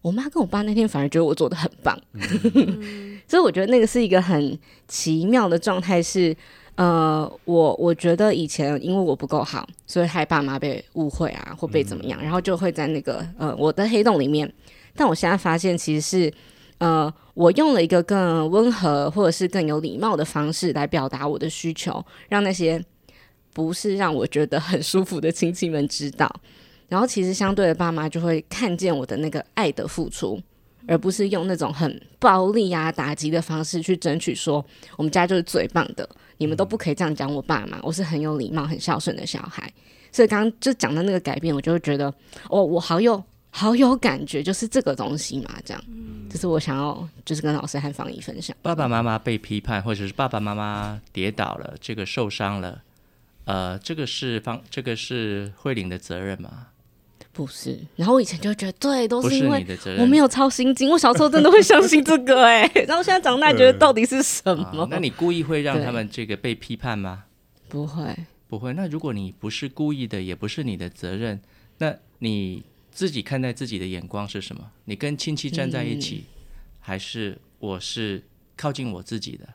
[0.00, 6.02] 我妈跟我爸那天反而觉得我做的很棒，嗯、所以我觉得那个是一个很奇妙的状态。
[6.02, 6.34] 是
[6.76, 14.50] 呃，我我觉得以前因为我不够好，所以害爸妈被误会啊，或被怎么样，嗯、然后就会在那个呃我的黑洞里面。
[14.94, 16.32] 但我现在发现，其实是
[16.78, 22.80] 呃我用了一个更温和或者是更有礼貌的方式来表达我的需求，让那些
[23.52, 26.32] 不是让我觉得很舒服的亲戚们知道。
[26.88, 30.40] 然后其实相对的，爸妈就会看见我的那个爱的付出，
[30.86, 34.64] 而不是用那种很暴力啊、打击的方式去争取说
[34.96, 36.08] 我们家就是最棒的，
[36.38, 39.70] 你们都不可以这样讲我爸妈，我是很有礼貌、很孝顺的小孩。
[40.10, 42.12] 所以刚刚就讲的那个改变，我就会觉得
[42.48, 45.84] 哦，我好有好有感觉，就是这个东西嘛，这样，
[46.30, 48.56] 这是我想要就是跟老师和方姨分享。
[48.62, 52.82] 爸爸妈妈被批判，或者是爸爸妈妈跌倒了，这个受伤了，
[53.44, 56.68] 呃，这个是方，这个是慧玲的责任吗？
[57.38, 59.64] 不是，然后我以前就觉得，对，都是因为
[59.96, 60.90] 我没有操心经。
[60.90, 64.68] 我小时候真的会相信这个、欸，哎，然后现在长大觉得到底是什么？
[64.72, 67.26] 呃啊、那你故意会让他们这个被批判吗？
[67.68, 68.12] 不会，
[68.48, 68.72] 不会。
[68.72, 71.40] 那如果你不是故意的，也不是你的责任，
[71.78, 74.72] 那你自己看待自己的眼光是什么？
[74.86, 76.42] 你跟亲戚站在一起，嗯、
[76.80, 78.20] 还是我是
[78.56, 79.48] 靠近我自己的？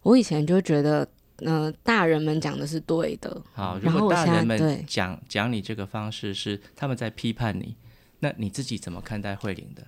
[0.00, 1.06] 我以前就觉得。
[1.38, 3.42] 呃，大人们讲的是对的。
[3.52, 7.76] 好，如果大人们讲讲你这个方式是他们在批判你，
[8.20, 9.86] 那你自己怎么看待慧玲的？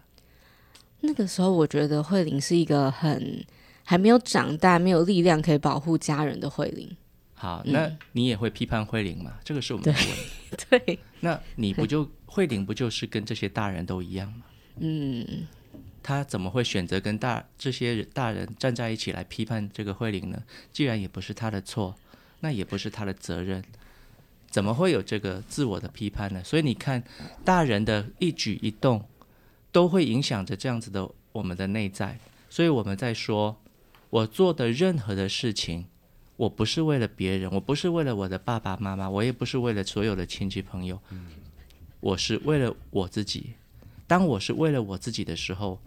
[1.01, 3.45] 那个时候，我觉得慧玲是一个很
[3.85, 6.95] 还没有长大、没有力量可以保护家人的慧玲。
[7.35, 9.35] 好，那你也会批判慧玲吗？
[9.45, 10.13] 这个是我们的问题。
[10.69, 14.45] 对，对那你不就慧玲不就是跟这些大人都一样吗？
[14.81, 15.47] 嗯。
[16.03, 20.43] 他怎么会选择跟大这些大人站在一起来批判这个慧玲呢？
[20.73, 21.95] 既然也不是他的错，
[22.41, 23.63] 那也不是他的责任，
[24.51, 26.43] 怎么会有这个自我的批判呢？
[26.45, 27.03] 所以你看，
[27.45, 29.05] 大人的一举一动
[29.73, 32.19] 都会影响着这样子的我们的内在。
[32.49, 33.61] 所以我们在说，
[34.09, 35.87] 我做的任何的事情，
[36.37, 40.99] 我不是为了别人，我不是为了我的爸爸妈妈，我也不是为了所有的亲戚朋友，
[42.01, 43.55] 我是为了我自己。
[44.09, 45.81] 当我是为了我自己的时候。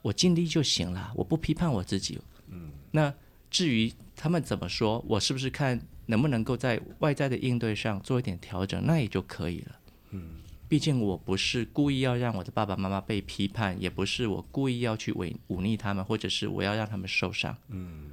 [0.00, 2.18] 我尽力就行了，我不批判我自己。
[2.46, 3.12] 嗯，那
[3.50, 9.80] 至于他们怎么说，我是不是看能不能够在外在的应对上做一点调整，那也就可以了。
[10.10, 10.36] 嗯，
[10.68, 17.54] 毕竟我不是故意要让我的爸爸妈妈被批判，也不是我故意要去违忤逆他们，或者是我要让他们受伤。
[17.66, 18.12] 嗯，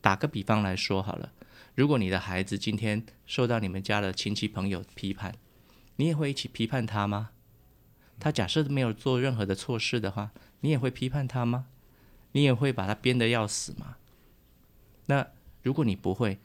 [0.00, 1.30] 打个比方来说好了，
[1.74, 5.34] 如果你的孩子今天受到你们家的亲戚朋友批判，
[5.96, 7.30] 你也会一起批判他吗？
[8.22, 10.30] 他假设没有做任何的错事的话。
[10.64, 11.66] 你也会批判他吗？
[12.30, 13.96] 你也会把他编得要死吗？
[15.06, 15.26] 那
[15.64, 16.38] 如果你不会，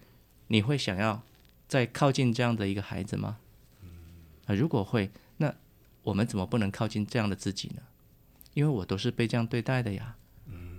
[0.47, 1.21] 你会想要
[1.67, 3.37] 再靠近这样的一个孩子吗？
[4.47, 5.53] 啊，如果会，那
[6.01, 7.83] 我们怎么不能靠近这样的自己呢？
[8.55, 10.15] 因为我都是被这样对待的呀。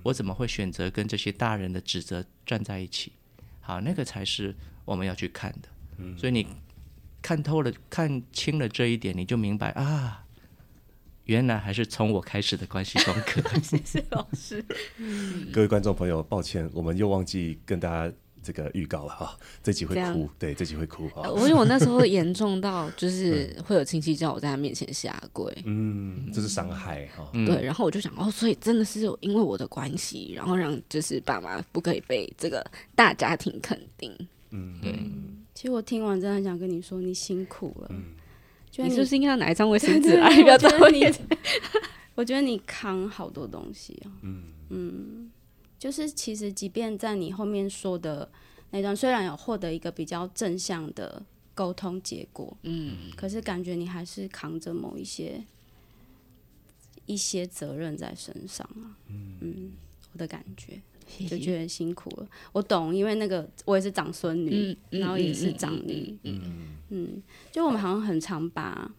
[0.03, 3.13] 我怎么会选择跟这些大人的指责站在一起？
[3.61, 4.53] 好，那个才是
[4.85, 5.69] 我们要去看的。
[6.19, 6.45] 所以你
[7.23, 10.27] 看透了、看清了这一点，你就明白啊，
[11.29, 13.43] 原来还是从我开始的关系功课。
[13.63, 14.65] 谢谢老师。
[15.53, 18.13] 各位观众朋友，抱歉，我们又忘记跟大家。
[18.41, 21.29] 这个预告了哈，这集会哭，对，这集会哭啊。
[21.29, 27.29] 我因为我那时候严重到，就是会有亲戚叫我在他面前下跪，嗯，这是伤害哈。
[27.33, 32.65] 对，然后我就想，哦，所以真的是因为我的关系，然后让就是爸妈不可以被这个
[32.95, 34.17] 大家庭肯定。
[34.51, 34.95] 嗯，对。
[35.53, 37.89] 其实我听完真的很想跟你说，你辛苦了。
[37.91, 38.05] 嗯，
[38.85, 40.17] 你是不是应该要拿一张卫生纸？
[40.21, 41.27] 哎，不要在我面前。
[42.15, 44.11] 我觉得你扛好多东西啊。
[44.23, 45.31] 嗯嗯。
[45.79, 48.29] 就是其实，即便在你后面说的
[48.71, 51.25] 那段，虽然有获得一个比较正向的
[51.55, 55.41] 沟通结果，嗯，可是感觉你还是扛着某一些
[57.07, 59.73] 一些责任在身上啊，嗯，嗯，
[60.13, 60.81] 我的感觉
[61.29, 62.29] 就觉得辛苦了。
[62.53, 66.41] 我懂，因为那个我也是长孙女，嗯，然后也是长女，嗯
[66.91, 68.91] 嗯，就我们好像很常把。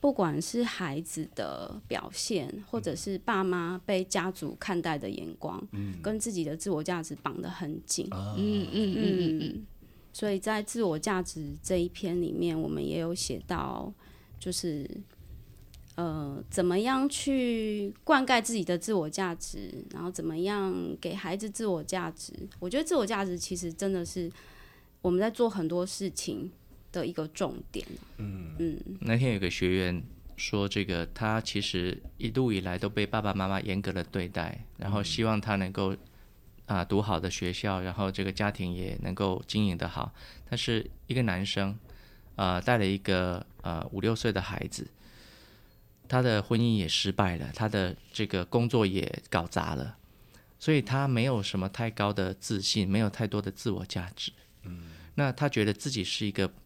[0.00, 8.06] 不管是孩子的表现，或者是爸妈被家族看待的眼光，嗯、跟自己的自我价值绑得很紧。
[8.12, 8.94] 嗯嗯
[9.40, 9.66] 嗯。
[10.12, 13.92] 所以在自我价值这一篇里面，我们也有写到，
[14.38, 14.88] 就是
[15.98, 22.32] 呃，怎么样去灌溉自己的自我价值，然后怎么样给孩子自我价值。
[22.60, 24.30] 我觉得自我价值其实真的是
[25.02, 26.52] 我们在做很多事情
[26.92, 27.84] 的一个重点。
[28.18, 30.00] 嗯嗯，那天有个学员
[30.36, 35.90] 说，这个他其实一路以来都被爸爸妈妈严格的对待，然后希望他能够
[36.66, 40.14] 啊、呃、读好的学校，然后这个家庭也能够经营的好。
[40.48, 41.76] 他是一个男生
[42.36, 44.86] 啊、呃、带了一个呃五六岁的孩子，
[46.08, 49.98] 他的婚姻也失败了，他的这个工作也搞砸了，
[50.58, 54.32] 所以他没有什么太高的自信，没有太多的自我价值。
[54.62, 56.50] 嗯，那他觉得自己是一个。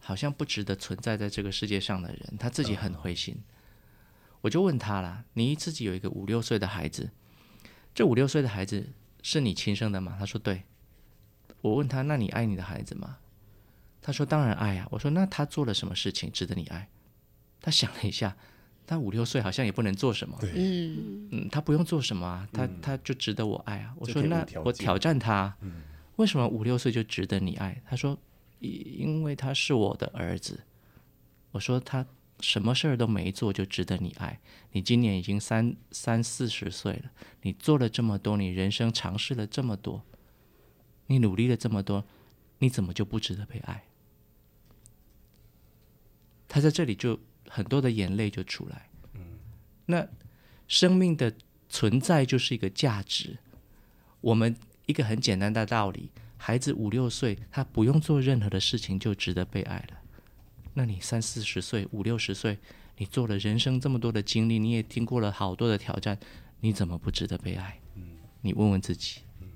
[0.00, 3.36] 好像不值得存在在这个世界上的人，他自己很灰心。
[4.40, 7.10] 我就问他了：“你自己有一个五六岁的孩子，
[7.94, 8.88] 这五六岁的孩子
[9.20, 10.62] 是你亲生的吗？”他说：“对。”
[11.60, 13.18] 我问他：“那你爱你的孩子吗？”
[14.00, 16.88] 他说：“当然爱啊。”我说：“那他做了什么事情值得你爱？”
[17.60, 18.34] 他想了一下，
[18.88, 20.36] 他五六岁好像也不能做什么。
[20.42, 23.94] 嗯嗯，他不用做什么啊，他他就值得我爱啊。
[23.98, 25.56] 我说：“那我挑战他，
[26.16, 28.18] 为什么五六岁就值得你爱？”他说。
[28.60, 30.64] 因为他是我的儿子，
[31.52, 32.04] 我说他
[32.40, 34.40] 什么事儿都没做就值得你爱。
[34.72, 37.12] 你今年已经三三四十岁了，
[37.42, 40.02] 你做了这么多，你人生尝试了这么多，
[41.06, 42.04] 你努力了这么多，
[42.58, 43.84] 你怎么就不值得被爱？
[46.48, 48.88] 他在这里就很多的眼泪就出来。
[49.86, 50.06] 那
[50.66, 51.32] 生命的
[51.68, 53.38] 存在就是一个价值。
[54.20, 54.54] 我们
[54.86, 56.10] 一个很简单的道理。
[56.36, 59.98] 孩子五六岁，他不用做任何的事情就值得被爱了。
[60.74, 62.58] 那你三四十岁、五六十岁，
[62.96, 66.16] 你做了人生这么多的经历，你也经过了好多的挑战，
[66.60, 67.80] 你怎么不值得被爱？
[67.96, 68.02] 嗯，
[68.40, 69.22] 你问问自己。
[69.40, 69.48] 嗯，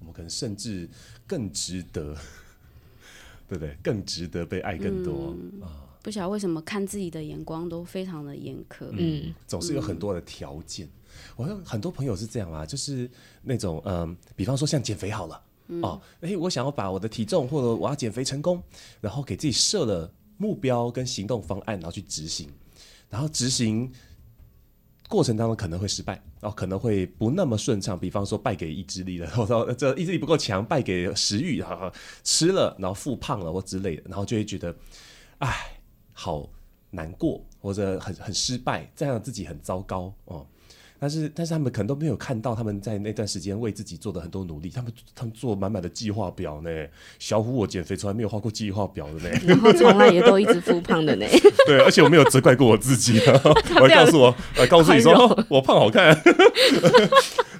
[0.00, 0.88] 我们可能甚至
[1.28, 2.16] 更值得，
[3.48, 3.76] 对不对？
[3.82, 5.89] 更值得被爱更多、嗯、啊！
[6.02, 10.86] 不晓得为什么看自己的眼光都非常的严苛，嗯，总是有很多的条件。
[10.86, 10.90] 嗯、
[11.36, 13.10] 我有很多朋友是这样啊，就是
[13.42, 15.42] 那种嗯，比方说像减肥好了。
[15.82, 18.60] 哦，诶，我想要把我的体重或者我要减肥成功，
[19.00, 22.50] 然后给自己设了目标跟行动方案，然后去执行，
[23.08, 23.88] 然后执行
[25.08, 27.96] 过程当中可能会失败，哦，可能会不那么顺畅。
[27.96, 31.92] 比方说败给意志力了，或者说这意志力不够强，败给食欲，哈哈，
[32.24, 34.74] 吃了然后复胖了或之类的，然后就会觉得，
[35.38, 35.79] 哎，
[36.22, 36.46] 好
[36.90, 40.46] 难过，或者很很失败，这样自己很糟糕哦。
[40.98, 44.68] 但是，但是他们可能都没有看到他们在那段时间为自己做的很多努力。
[44.68, 46.70] 他们他们做满满的计划表呢。
[47.18, 49.30] 小虎，我减肥从来没有画过计划表的呢。
[49.48, 51.24] 然后从来也都一直复胖的呢。
[51.64, 53.18] 对，而且我没有责怪过我自己。
[53.80, 56.12] 我还告诉我，呃，告诉你说，哦，我胖好看。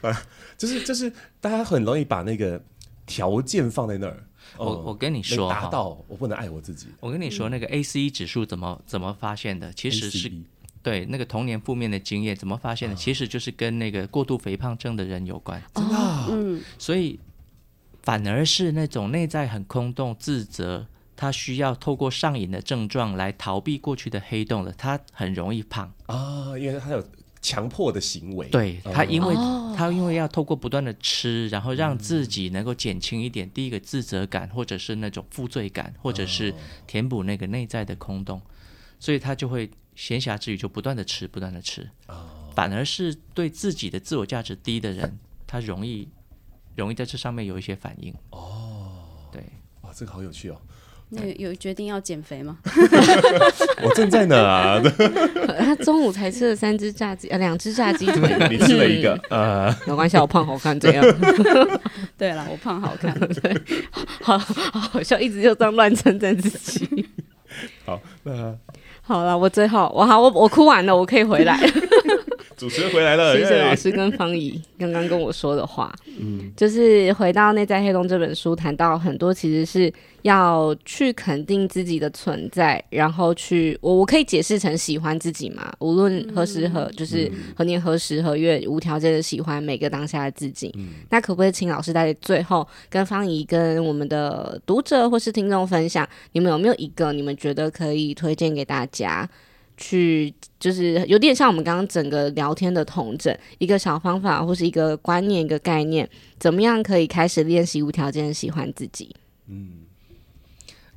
[0.03, 0.23] 啊，
[0.59, 2.63] 就是就是，大家很容易把那个
[3.07, 4.23] 条件放在那儿。
[4.57, 6.89] 我我跟你说，达到我不能爱我自己。
[7.01, 9.73] 我跟你说，那个 ACE 指数怎么怎么发现的？
[9.73, 10.33] 其实是。
[10.83, 12.97] 对，那个童年负面的经验怎么发现的？
[12.97, 15.63] 其实就是跟那个过度肥胖症的人有关。
[15.75, 17.21] 真的、所以
[18.03, 26.17] 反而是那种内在很空洞、自责，他需要透过上瘾的症状来逃避过去的黑洞了，他很容易胖啊、
[26.49, 27.05] 哦，因为他有
[27.43, 28.49] 强迫的行为。
[28.49, 36.55] 对他，因为、哦、他因为要透过不断的吃，然后让自己能够减轻一点、嗯、第一个自责感，或者是那种负罪感，或者是
[36.87, 38.41] 填补那个内在的空洞，
[38.99, 41.89] 所以他就会闲暇之余就不断的吃，不断的吃。
[42.09, 46.09] 哦、反而是对自己的自我价值低的人，他容易
[46.77, 48.15] 容易在这上面有一些反应。
[48.31, 49.43] 哦，对，
[49.81, 50.61] 哇，这个好有趣哦。
[51.13, 52.57] 那有决定要减肥吗？
[53.83, 54.81] 我正在呢啊！
[55.59, 61.05] 他中午才吃了三只炸鸡，呃，两只炸鸡腿，你吃了一个，呃，没关系，我胖好看这样。
[62.17, 63.61] 对了，我胖好看，对，
[64.21, 67.09] 好好好笑，一直就这样乱称赞自己。
[67.85, 68.57] 好，那
[69.03, 71.59] 好了，我最后我好，我我哭完了，我可以回来。
[72.61, 75.91] 主持人回来了，谢谢老师跟方怡 刚刚跟我说的话。
[76.19, 79.91] 嗯，就是回到《内在黑洞》这本书，谈到很多其实是
[80.21, 90.71] 要去肯定自己的存在，然后去我我可以解释成喜欢自己嘛，无论何时何，就是何年何时何月，无条件的喜欢每个当下的自己。
[90.77, 99.27] 嗯，那可不可以请老师在最后跟方怡跟我们的读者或是听众分享，你们有没有一个你们觉得可以推荐给大家？
[99.81, 106.09] 去就是有点像我们刚刚整个聊天的同整，一个小方法或是一个观念、一个概念，
[106.39, 109.17] 怎么样可以开始练习无条件喜欢自己？
[109.47, 109.87] 嗯，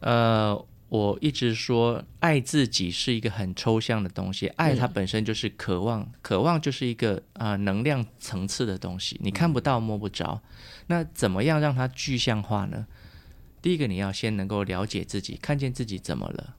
[0.01, 10.41] 呃，我一直说爱自己是一个很抽象的东西，爱它本身就是渴望，嗯、渴望就是一个啊、呃、能量层次的东西，你看不到摸不着，
[10.87, 12.85] 那怎么样让它具象化呢？
[13.61, 16.55] 第一个，你要先能够了解自己，看见自己怎么了。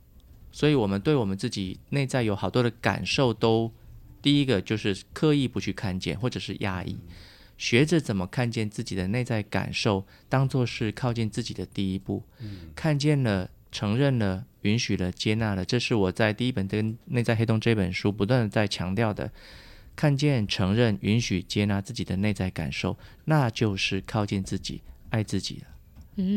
[0.56, 3.72] 所以，我们对我们自己内在有好多的感受，都
[4.22, 6.96] 第一个就是刻意不去看见，或者是压抑，
[7.58, 12.22] 学着怎么看见自己的内在感受，当做是靠近自己的第一步。
[12.76, 19.32] 看见了，承认了，允许了，接纳了，这是我在第一本跟《内在黑洞》这本书不断的在强调的。
[19.96, 25.66] 看见、承认、允许、接纳自己的内在感受，那就是靠近自己、爱自己了。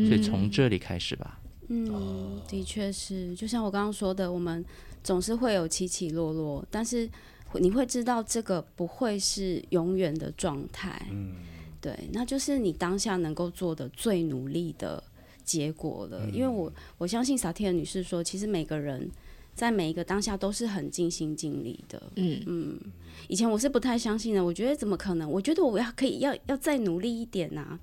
[0.08, 1.38] 所以从这里开始吧。
[1.68, 4.64] 嗯，的确是，就像我刚刚说的，我们
[5.04, 7.08] 总是会有起起落落，但是
[7.54, 11.06] 你会知道这个不会是永远的状态。
[11.10, 11.36] 嗯，
[11.80, 15.02] 对，那就是你当下能够做的最努力的
[15.44, 16.20] 结果了。
[16.24, 19.10] 嗯，因为我我相信萨提尔女士说，其实每个人
[19.54, 22.02] 在每一个当下都是很尽心尽力的。
[22.16, 22.78] 嗯嗯，
[23.28, 25.30] 以前我是不太相信的，我觉得怎么可能？
[25.30, 27.78] 我觉得我要可以要要再努力一点啊。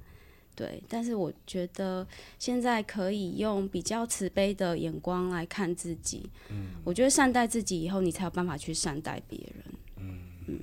[0.55, 2.07] 对，但是我觉得
[2.39, 6.29] 现在可以用比较慈悲的眼光来看自己。
[6.49, 9.65] 嗯，我觉得善待自己以后，你才有办法去善待别人。
[9.97, 10.59] 嗯嗯，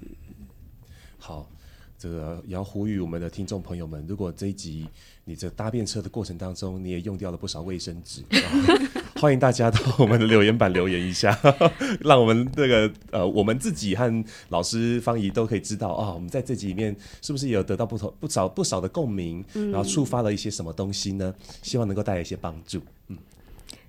[1.19, 1.47] 好，
[2.03, 4.89] 这个也要呼吁我们的听众朋友们，如果这一集
[5.25, 8.25] 你在搭便车的过程当中，你也用掉了不少卫生纸。
[9.21, 11.39] 欢迎大家到我们的留言板留言一下，
[12.03, 21.33] 让我们这个呃，我们自己和老师方怡都可以知道啊、我们在这集里面是不是有得到不同不少不少的共鸣，然后触发了一些什么东西呢？
[21.63, 22.83] 希望能够带来一些帮助。
[23.07, 23.17] 嗯。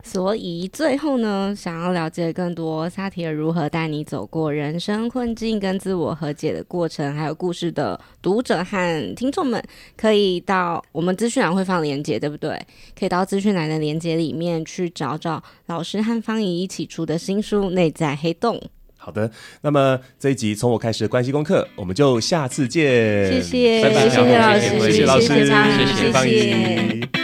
[0.06, 9.64] 所以最后呢，想要了解更多萨提尔如何带你走过人生困境跟自我和解的过程，还有故事的读者和听众们，
[9.98, 12.60] 可以到我们资讯栏会放链接，对不对？
[13.00, 18.58] 可以到资讯栏的连接里面去找找老师和方怡一起出的新书《内在黑洞》。
[18.98, 19.30] 好的，
[19.62, 23.32] 那么这一集从我开始的关系功课，我们就下次见。
[23.32, 26.32] 谢谢，拜拜，谢谢老师，谢谢老师，谢谢芳宜。
[26.32, 27.23] 谢谢